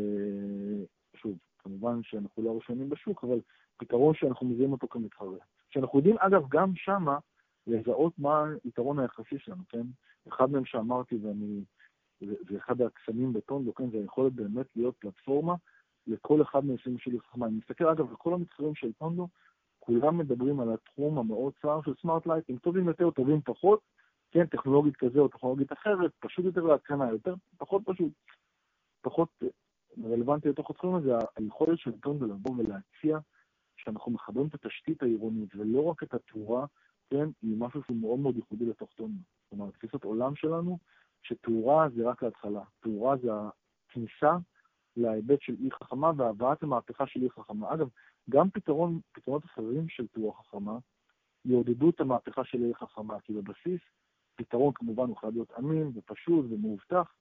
שוב, 1.17 1.39
כמובן 1.59 2.03
שאנחנו 2.03 2.43
לא 2.43 2.57
ראשונים 2.57 2.89
בשוק, 2.89 3.25
אבל 3.25 3.41
פתרון 3.77 4.15
שאנחנו 4.15 4.47
מזהים 4.47 4.73
אותו 4.73 4.89
כמתחרה. 4.89 5.39
שאנחנו 5.71 5.99
יודעים, 5.99 6.17
אגב, 6.19 6.43
גם 6.49 6.73
שמה 6.75 7.19
לזהות 7.67 8.19
מה 8.19 8.45
היתרון 8.65 8.99
היחסי 8.99 9.39
שלנו, 9.39 9.63
כן? 9.69 9.87
אחד 10.29 10.51
מהם 10.51 10.65
שאמרתי, 10.65 11.17
ואני, 11.23 11.65
זה, 12.21 12.57
אחד 12.59 12.83
הקסמים 12.83 13.33
בטונדו, 13.33 13.75
כן? 13.75 13.91
זה 13.91 13.97
היכולת 13.97 14.33
באמת 14.33 14.67
להיות 14.77 14.97
פלטפורמה 14.99 15.55
לכל 16.07 16.43
אחד 16.43 16.65
מהעשרים 16.65 16.99
שלי 16.99 17.21
חכמה. 17.21 17.47
אני 17.47 17.57
מסתכל, 17.57 17.89
אגב, 17.89 18.09
על 18.11 18.17
כל 18.17 18.35
המתחרים 18.35 18.75
של 18.75 18.93
טונדו, 18.93 19.29
כולם 19.89 20.19
מדברים 20.19 20.61
על 20.61 20.73
התחום 20.73 21.19
המאוד 21.19 21.53
צר 21.63 21.81
של 21.85 21.95
smart 22.03 22.27
lighting, 22.27 22.59
טובים 22.59 22.89
יותר, 22.89 23.11
טובים 23.11 23.41
פחות, 23.45 23.81
כן, 24.31 24.47
טכנולוגית 24.47 24.97
כזה 24.97 25.19
או 25.21 25.29
טכנולוגית 25.29 25.73
אחרת, 25.73 26.13
פשוט 26.19 26.45
יותר 26.45 26.61
להתקנה, 26.61 27.11
יותר, 27.11 27.35
פחות 27.59 27.83
פשוט, 27.85 28.13
פחות 29.01 29.29
רלוונטי 30.05 30.49
לתוך 30.49 30.71
התחום 30.71 30.95
הזה, 30.95 31.13
היכולת 31.37 31.79
של 31.79 31.93
טונדו 32.01 32.27
לבוא 32.27 32.55
ולהציע 32.59 33.19
שאנחנו 33.77 34.13
מחברים 34.13 34.47
את 34.47 34.55
התשתית 34.55 35.03
העירונית 35.03 35.55
ולא 35.57 35.85
רק 35.85 36.03
את 36.03 36.15
התאורה, 36.15 36.67
כן, 37.11 37.29
היא 37.43 37.57
משהו 37.59 37.83
שהוא 37.83 37.97
מאוד 37.97 38.19
מאוד 38.19 38.37
ייחודי 38.37 38.67
לתוך 38.67 38.91
טונדו. 38.95 39.23
זאת 39.45 39.53
אומרת, 39.53 39.75
תפיסת 39.75 40.05
עולם 40.05 40.37
שלנו, 40.37 40.79
שתאורה 41.23 41.89
זה 41.97 42.09
רק 42.09 42.23
ההתחלה. 42.23 42.63
תאורה 42.81 43.17
זה 43.17 43.29
הכניסה 43.89 44.37
להיבט 44.97 45.43
של 45.43 45.55
עיר 45.59 45.71
חכמה 45.71 46.11
והבאת 46.17 46.63
המהפכה 46.63 47.07
של 47.07 47.21
עיר 47.21 47.31
חכמה. 47.31 47.75
אגב, 47.75 47.89
גם 48.31 48.51
פתרון, 48.51 49.01
פתרונות 49.13 49.45
אחרים 49.45 49.89
של 49.89 50.07
תאורה 50.07 50.35
חכמה 50.43 50.79
יעודדו 51.45 51.91
את 51.91 52.01
המהפכה 52.01 52.45
של 52.45 52.59
עיר 52.59 52.75
חכמה, 52.75 53.21
כי 53.21 53.33
בבסיס 53.33 53.81
פתרון 54.35 54.73
כמובן 54.75 55.09
הוא 55.09 55.17
חייב 55.17 55.33
להיות 55.35 55.53
אמין 55.59 55.93
ופשוט 55.95 56.47
ומאובטח, 56.49 57.15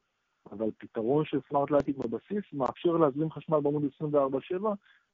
אבל 0.52 0.72
פתרון 0.78 1.26
של 1.26 1.40
smart 1.50 1.72
lighting 1.72 1.98
בבסיס 1.98 2.44
מאפשר 2.54 2.98
להזרים 2.98 3.32
חשמל 3.32 3.60
בעמוד 3.60 3.84
24/7, 4.02 4.56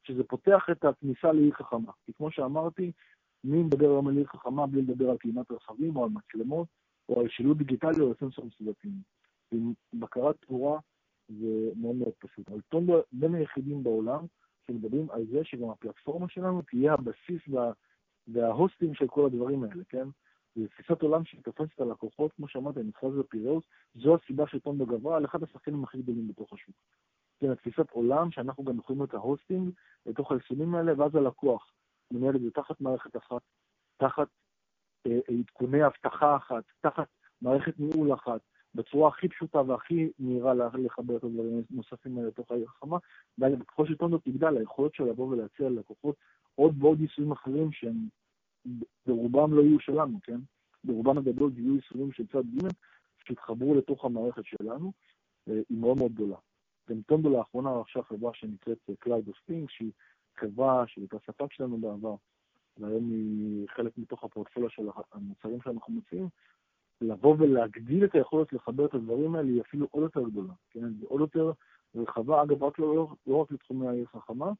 שזה 0.03 0.23
פותח 0.23 0.67
את 0.71 0.85
הכניסה 0.85 1.31
לעיר 1.31 1.53
חכמה. 1.53 1.91
כי 2.05 2.13
כמו 2.13 2.31
שאמרתי, 2.31 2.91
מי 3.43 3.63
מדבר 3.63 3.85
היום 3.85 4.07
על 4.07 4.17
עיר 4.17 4.27
חכמה 4.27 4.67
בלי 4.67 4.81
לדבר 4.81 5.09
על 5.09 5.17
טעינת 5.17 5.51
רכבים 5.51 5.95
או 5.95 6.03
על 6.03 6.09
מצלמות 6.09 6.67
או 7.09 7.21
על 7.21 7.29
שילוט 7.29 7.57
דיגיטלי 7.57 8.01
או 8.01 8.07
על 8.07 8.13
סנסורים 8.19 8.51
סביבתיים. 8.57 8.93
עם 9.51 9.73
בקרת 9.93 10.35
תאורה 10.47 10.79
זה 11.29 11.69
מאוד 11.75 11.95
מאוד 11.95 12.13
פשוט. 12.19 12.49
אבל 12.49 12.61
טונדו 12.69 13.01
בין 13.11 13.35
היחידים 13.35 13.83
בעולם 13.83 14.25
שמדברים 14.67 15.11
על 15.11 15.25
זה 15.25 15.43
שגם 15.43 15.69
הפלטפורמה 15.69 16.29
שלנו 16.29 16.61
תהיה 16.61 16.93
הבסיס 16.93 17.41
וה, 17.47 17.71
וההוסטים 18.27 18.93
של 18.93 19.07
כל 19.07 19.25
הדברים 19.25 19.63
האלה, 19.63 19.83
כן? 19.89 20.07
זו 20.55 20.67
תפיסת 20.67 21.01
עולם 21.01 21.25
שתופסת 21.25 21.73
את 21.75 21.79
הלקוחות, 21.79 22.33
כמו 22.33 22.47
שאמרת, 22.47 22.77
במכרז 22.77 23.23
פיראוס, 23.23 23.63
זו 23.95 24.15
הסיבה 24.15 24.47
שטונדו 24.47 24.85
גברה 24.85 25.17
על 25.17 25.25
אחד 25.25 25.43
השחקנים 25.43 25.83
הכי 25.83 25.97
גדולים 25.97 26.27
בתוך 26.27 26.53
השוק. 26.53 26.75
כן, 27.39 27.55
תפיסת 27.55 27.91
עולם 27.91 28.31
שאנחנו 28.31 28.63
גם 28.63 28.77
יכולים 28.77 29.03
את 29.03 29.13
ה 29.13 29.20
hosting 29.20 29.69
לתוך 30.05 30.31
היישומים 30.31 30.75
האלה, 30.75 30.93
ואז 30.97 31.15
הלקוח 31.15 31.73
מנהל 32.11 32.35
את 32.35 32.41
זה 32.41 32.51
תחת 32.51 32.81
מערכת 32.81 33.17
אחת, 33.17 33.41
תחת 33.97 34.27
אה, 35.07 35.19
עדכוני 35.39 35.85
אבטחה 35.85 36.35
אחת, 36.35 36.63
תחת 36.81 37.07
מערכת 37.41 37.79
ניהול 37.79 38.13
אחת, 38.13 38.41
בצורה 38.75 39.09
הכי 39.09 39.27
פשוטה 39.27 39.61
והכי 39.61 40.09
מהירה 40.19 40.53
לחבר 40.53 41.17
את 41.17 41.23
הדברים 41.23 41.63
הנוספים 41.71 42.17
האלה 42.17 42.27
לתוך 42.27 42.51
העיר 42.51 42.65
החכמה, 42.65 42.97
וככל 43.39 43.87
שטונדו 43.87 44.17
תגדל, 44.17 44.57
היכולת 44.57 44.95
של 44.95 45.03
לבוא 45.03 45.27
ולהציע 45.27 45.69
ללקוחות 45.69 46.15
עוד 46.55 46.83
ועוד 46.83 47.01
יישומים 47.01 47.31
אחרים 47.31 47.71
שהם 47.71 47.95
ברובם 49.05 49.53
לא 49.53 49.61
יהיו 49.61 49.79
שלנו, 49.79 50.19
כן? 50.23 50.39
ברובם 50.83 51.17
הגדול 51.17 51.51
יהיו 51.55 51.75
יישומים 51.75 52.11
של 52.11 52.27
צד 52.27 52.43
ג' 52.55 52.67
שיתחברו 53.27 53.75
לתוך 53.75 54.05
המערכת 54.05 54.45
שלנו, 54.45 54.91
אה, 55.47 55.53
היא 55.69 55.77
מאוד 55.77 55.97
מאוד 55.97 56.13
גדולה. 56.13 56.37
גם 56.89 57.01
טונדו 57.01 57.29
לאחרונה 57.29 57.71
רכשה 57.71 58.03
חברה 58.03 58.33
שנקראת 58.33 58.77
Cloud 59.05 59.29
of 59.29 59.51
Things, 59.51 59.67
שהיא 59.69 59.91
חברה 60.37 60.83
שהייתה 60.87 61.17
ספק 61.27 61.53
שלנו 61.53 61.77
בעבר, 61.77 62.15
והיום 62.77 63.09
היא 63.09 63.67
חלק 63.69 63.97
מתוך 63.97 64.23
הפורטפוליה 64.23 64.69
של 64.69 64.83
המוצרים 65.11 65.61
שאנחנו 65.61 65.93
מציעים, 65.93 66.27
לבוא 67.01 67.35
ולהגדיל 67.39 68.05
את 68.05 68.15
היכולת 68.15 68.53
לחבר 68.53 68.85
את 68.85 68.93
הדברים 68.93 69.35
האלה 69.35 69.47
היא 69.49 69.61
אפילו 69.61 69.87
עוד 69.91 70.03
יותר 70.03 70.29
גדולה, 70.29 70.53
כן? 70.71 70.93
זה 70.99 71.05
עוד 71.07 71.21
יותר 71.21 71.51
רחבה, 71.95 72.43
אגב, 72.43 72.63
רק 72.63 72.79
לא, 72.79 73.07
לא 73.27 73.35
רק 73.35 73.51
לתחומי 73.51 73.87
העיר 73.87 74.05
חכמה, 74.05 74.51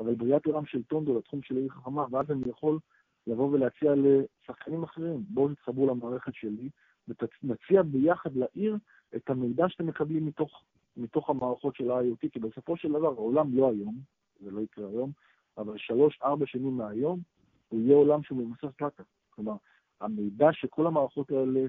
אבל 0.00 0.14
בריאת 0.14 0.46
עולם 0.46 0.66
של 0.66 0.82
טונדו 0.82 1.18
לתחום 1.18 1.42
של 1.42 1.56
העיר 1.56 1.68
חכמה, 1.68 2.06
ואז 2.10 2.30
אני 2.30 2.50
יכול 2.50 2.78
לבוא 3.26 3.50
ולהציע 3.52 3.92
לשחקנים 3.96 4.82
אחרים, 4.82 5.24
בואו 5.28 5.54
תתחברו 5.54 5.86
למערכת 5.86 6.34
שלי, 6.34 6.68
ונציע 7.08 7.82
ביחד 7.82 8.36
לעיר 8.36 8.76
את 9.16 9.30
המידע 9.30 9.68
שאתם 9.68 9.86
מקבלים 9.86 10.26
מתוך, 10.26 10.62
מתוך 10.96 11.30
המערכות 11.30 11.76
של 11.76 11.90
ה-IoT, 11.90 12.28
כי 12.32 12.38
בסופו 12.38 12.76
של 12.76 12.88
דבר 12.88 13.06
העולם 13.06 13.56
לא 13.56 13.70
היום, 13.70 13.94
זה 14.40 14.50
לא 14.50 14.60
יקרה 14.60 14.88
היום, 14.88 15.10
אבל 15.58 15.78
שלוש-ארבע 15.78 16.46
שנים 16.46 16.76
מהיום, 16.76 17.20
הוא 17.68 17.80
יהיה 17.80 17.96
עולם 17.96 18.22
שהוא 18.22 18.38
מבוסס 18.38 18.76
דאטה. 18.80 19.02
כלומר, 19.30 19.54
המידע 20.00 20.48
שכל 20.52 20.86
המערכות 20.86 21.30
האלה, 21.30 21.60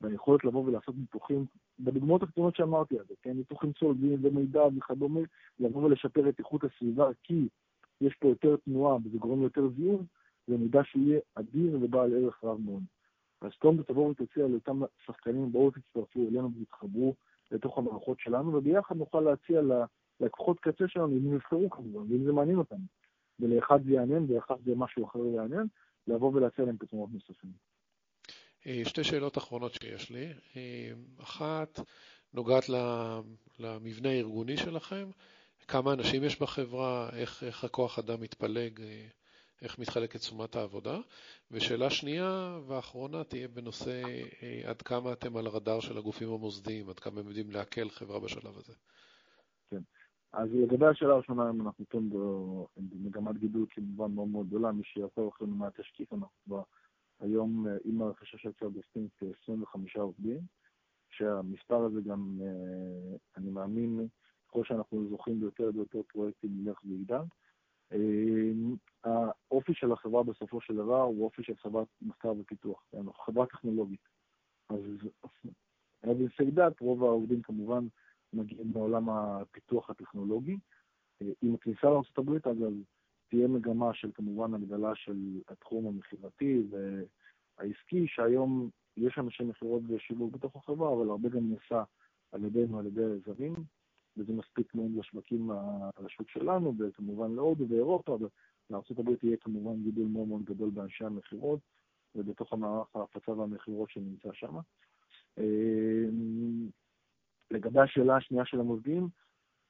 והיכולת 0.00 0.44
לבוא 0.44 0.64
ולעשות 0.64 0.94
ניתוחים, 0.98 1.46
בדוגמאות 1.80 2.22
הקטנות 2.22 2.56
שאמרתי 2.56 2.98
על 2.98 3.04
זה, 3.08 3.14
כן, 3.22 3.32
ניתוחים 3.32 3.72
צולבים 3.72 4.18
ומידע 4.22 4.62
וכדומה, 4.76 5.20
לבוא 5.60 5.82
ולשפר 5.84 6.28
את 6.28 6.38
איכות 6.38 6.64
הסביבה, 6.64 7.08
כי 7.22 7.48
יש 8.00 8.14
פה 8.20 8.28
יותר 8.28 8.56
תנועה 8.56 8.96
וזה 9.04 9.18
גורם 9.18 9.40
ליותר 9.40 9.68
זיהום, 9.76 10.04
זה 10.46 10.56
מידע 10.56 10.80
שיהיה 10.84 11.20
אדיר 11.34 11.78
ובעל 11.80 12.14
ערך 12.14 12.44
רב 12.44 12.60
מאוד. 12.60 12.82
אז 13.40 13.50
תום 13.60 13.82
תבוא 13.82 14.10
ותציע 14.10 14.46
לאותם 14.48 14.80
שחקנים, 15.06 15.52
בואו 15.52 15.70
תצטרפו 15.70 16.20
אלינו 16.28 16.50
ותתחברו 16.60 17.14
לתוך 17.50 17.78
המערכות 17.78 18.20
שלנו, 18.20 18.54
וביחד 18.54 18.96
נוכל 18.96 19.20
להציע 19.20 19.60
ללקוחות 20.20 20.60
קצה 20.60 20.88
שלנו, 20.88 21.12
אם 21.12 21.34
יבחרו 21.34 21.70
כמובן, 21.70 22.12
ואם 22.12 22.24
זה 22.24 22.32
מעניין 22.32 22.58
אותם. 22.58 22.76
ולאחד 23.40 23.84
זה 23.84 23.92
יעניין 23.92 24.24
ולאחד 24.28 24.54
זה 24.64 24.72
משהו 24.76 25.04
אחר 25.04 25.26
יעניין, 25.26 25.66
לבוא 26.06 26.32
ולהציע 26.34 26.64
להם 26.64 26.76
פתרונות 26.76 27.10
נוספים. 27.12 27.67
אה, 28.68 28.82
שתי 28.84 29.04
שאלות 29.04 29.38
אחרונות 29.38 29.72
שיש 29.72 30.10
לי. 30.10 30.32
אה, 30.56 30.92
אחת 31.22 31.80
נוגעת 32.34 32.64
למבנה 33.58 34.08
הארגוני 34.08 34.56
שלכם, 34.56 35.10
כמה 35.68 35.92
אנשים 35.92 36.24
יש 36.24 36.40
בחברה, 36.40 37.10
איך, 37.12 37.42
איך 37.42 37.64
הכוח 37.64 37.98
אדם 37.98 38.20
מתפלג, 38.20 38.80
אה, 38.80 39.06
איך 39.62 39.78
מתחלקת 39.78 40.20
תשומת 40.20 40.56
העבודה. 40.56 40.98
ושאלה 41.50 41.90
שנייה 41.90 42.58
ואחרונה 42.66 43.24
תהיה 43.24 43.48
בנושא 43.48 44.02
עד 44.64 44.82
כמה 44.82 45.12
אתם 45.12 45.36
על 45.36 45.46
הרדאר 45.46 45.80
של 45.80 45.98
הגופים 45.98 46.28
המוסדיים, 46.28 46.88
עד 46.88 46.98
כמה 46.98 47.20
הם 47.20 47.26
יודעים 47.26 47.50
לעכל 47.50 47.88
חברה 47.88 48.20
בשלב 48.20 48.56
הזה. 48.56 48.72
כן. 49.70 49.80
אז 50.32 50.48
לגבי 50.54 50.86
השאלה 50.86 51.12
הראשונה, 51.14 51.50
אם 51.50 51.60
אנחנו 51.60 51.84
פה 51.88 51.98
במגמת 52.76 53.38
גידול 53.38 53.66
כמובן 53.70 54.14
מאוד 54.14 54.28
מאוד 54.28 54.46
גדולה, 54.46 54.72
מי 54.72 54.84
שיעקוב 54.84 55.32
אחרינו 55.34 55.54
מהתשקיף, 55.54 56.12
אנחנו 56.12 56.28
כבר 56.44 56.62
היום 57.20 57.66
אה, 57.68 57.76
עם 57.84 58.02
הרכישה 58.02 58.38
של 58.38 58.52
צד 58.52 58.66
בסטינג 58.66 59.08
כ-25 59.18 60.00
עובדים, 60.00 60.40
שהמספר 61.10 61.84
הזה 61.84 62.00
גם, 62.00 62.38
אה, 62.42 63.16
אני 63.36 63.50
מאמין, 63.50 64.08
ככל 64.48 64.64
שאנחנו 64.64 65.08
זוכים 65.08 65.40
ביותר 65.40 65.70
ויותר 65.74 66.00
פרויקטים, 66.08 66.66
ילך 66.66 66.80
ויגדל. 66.84 67.22
אה, 67.92 69.30
האופי 69.50 69.74
של 69.74 69.92
החברה 69.92 70.22
בסופו 70.22 70.60
של 70.60 70.74
דבר 70.74 71.00
הוא 71.00 71.24
אופי 71.24 71.42
של 71.42 71.56
חברת 71.56 71.88
מחקר 72.02 72.32
ופיתוח, 72.38 72.84
אנחנו 72.94 73.12
חברה 73.12 73.46
טכנולוגית. 73.46 74.08
אז 74.68 74.80
בהישג 76.02 76.60
רוב 76.80 77.04
העובדים 77.04 77.42
כמובן 77.42 77.86
מגיעים 78.32 78.72
בעולם 78.72 79.10
הפיתוח 79.10 79.90
הטכנולוגי. 79.90 80.56
עם 81.42 81.54
הכניסה 81.54 81.86
לארה"ב, 81.86 82.30
אגב, 82.30 82.72
תהיה 83.28 83.48
מגמה 83.48 83.94
של 83.94 84.10
כמובן 84.14 84.54
הגדלה 84.54 84.94
של 84.94 85.40
התחום 85.48 85.86
המכירתי 85.86 86.62
והעסקי, 86.70 88.06
שהיום 88.08 88.70
יש 88.96 89.18
אנשי 89.18 89.44
מכירות 89.44 89.82
ושיווק 89.88 90.32
בתוך 90.34 90.56
החברה, 90.56 90.92
אבל 90.92 91.10
הרבה 91.10 91.28
גם 91.28 91.52
נעשה 91.52 91.82
על 92.32 92.44
ידינו, 92.44 92.78
על 92.78 92.86
ידי 92.86 93.02
זרים, 93.26 93.54
וזה 94.16 94.32
מספיק 94.32 94.74
מאוד 94.74 94.90
לשווקים, 94.96 95.50
לשוק 96.04 96.28
שלנו, 96.28 96.74
וכמובן 96.78 97.34
להודו 97.34 97.68
ואירופה, 97.68 98.18
ולארה"ב 98.70 99.24
יהיה 99.24 99.36
כמובן 99.36 99.82
גידול 99.82 100.06
מאוד 100.06 100.28
מאוד 100.28 100.44
גדול 100.44 100.70
באנשי 100.70 101.04
המכירות, 101.04 101.60
ובתוך 102.14 102.52
המערך 102.52 102.96
ההפצה 102.96 103.32
והמכירות 103.32 103.90
שנמצא 103.90 104.28
שם. 104.32 104.56
אמ, 105.38 106.68
לגבי 107.50 107.80
השאלה 107.80 108.16
השנייה 108.16 108.44
של 108.44 108.60
המוסדים, 108.60 109.08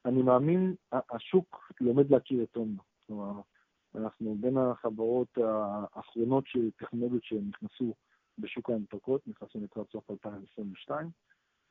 אני 0.05 0.21
מאמין, 0.21 0.75
השוק 0.91 1.71
לומד 1.81 2.11
להכיר 2.11 2.43
את 2.43 2.49
תומנו. 2.51 2.88
כלומר, 3.09 3.41
אנחנו 3.95 4.35
בין 4.39 4.57
החברות 4.57 5.37
האחרונות 5.37 6.47
של 6.47 6.71
טכנולוגיות 6.71 7.23
שנכנסו 7.23 7.93
בשוק 8.37 8.69
ההנפקות, 8.69 9.27
נכנסו 9.27 9.59
לקראת 9.59 9.91
סוף 9.91 10.11
2022, 10.11 11.09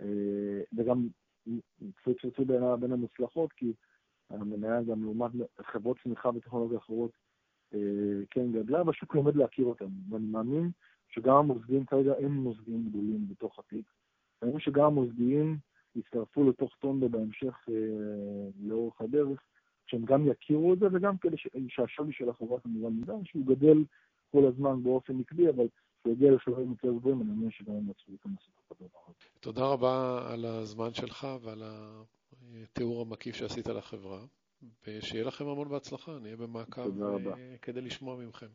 אה, 0.00 0.60
וגם 0.72 1.08
קצת 1.94 2.12
תרצו 2.22 2.44
בין 2.80 2.92
המוצלחות, 2.92 3.52
כי 3.52 3.72
המניה 4.30 4.82
גם 4.82 5.02
לעומת 5.02 5.30
חברות 5.62 5.96
צמיחה 6.02 6.28
וטכנולוגיה 6.28 6.78
אחרות 6.78 7.10
אה, 7.74 7.78
כן 8.30 8.52
גדלה, 8.52 8.82
והשוק 8.86 9.14
לומד 9.14 9.36
להכיר 9.36 9.66
אותם, 9.66 9.88
ואני 10.10 10.26
מאמין 10.26 10.70
שגם 11.08 11.34
המוסדיים 11.34 11.86
כרגע 11.86 12.12
הם 12.18 12.32
מוסדיים 12.32 12.88
גדולים 12.88 13.28
בתוך 13.28 13.58
התיק. 13.58 13.92
אני 14.42 14.50
מאמין 14.50 14.60
שגם 14.60 14.84
המוסדיים 14.84 15.58
יצטרפו 15.96 16.48
לתוך 16.50 16.76
טונדו 16.80 17.08
בהמשך 17.08 17.68
אה, 17.68 18.48
לאורך 18.60 19.00
הדרך, 19.00 19.42
שהם 19.88 20.04
גם 20.04 20.26
יכירו 20.26 20.74
את 20.74 20.78
זה 20.78 20.86
וגם 20.92 21.18
כדי 21.18 21.36
שהשווי 21.68 22.12
של 22.12 22.28
החברה 22.28 22.60
כמובן 22.60 22.92
נדע, 23.00 23.12
שהוא 23.24 23.46
גדל 23.46 23.84
כל 24.30 24.46
הזמן 24.46 24.82
באופן 24.82 25.12
נקבי, 25.16 25.48
אבל 25.48 25.66
כשהוא 26.00 26.12
יגיע 26.12 26.32
לשלבים 26.32 26.70
יותר 26.70 26.92
גבוהים, 26.92 27.20
אני 27.20 27.28
מאמין 27.28 27.50
שגם 27.50 27.74
הם 27.74 27.90
יצאו 27.90 28.04
להיכנס 28.08 28.48
לתוך 28.48 28.80
הדבר 28.80 28.98
הזה. 29.06 29.14
תודה 29.40 29.66
רבה 29.66 30.26
על 30.32 30.44
הזמן 30.44 30.94
שלך 30.94 31.26
ועל 31.42 31.62
התיאור 32.62 33.02
המקיף 33.02 33.34
שעשית 33.34 33.66
לחברה, 33.66 34.24
ושיהיה 34.86 35.24
לכם 35.24 35.46
המון 35.46 35.68
בהצלחה, 35.68 36.18
נהיה 36.22 36.36
במעקב 36.36 37.02
אה, 37.02 37.56
כדי 37.62 37.80
לשמוע 37.80 38.16
מכם. 38.16 38.46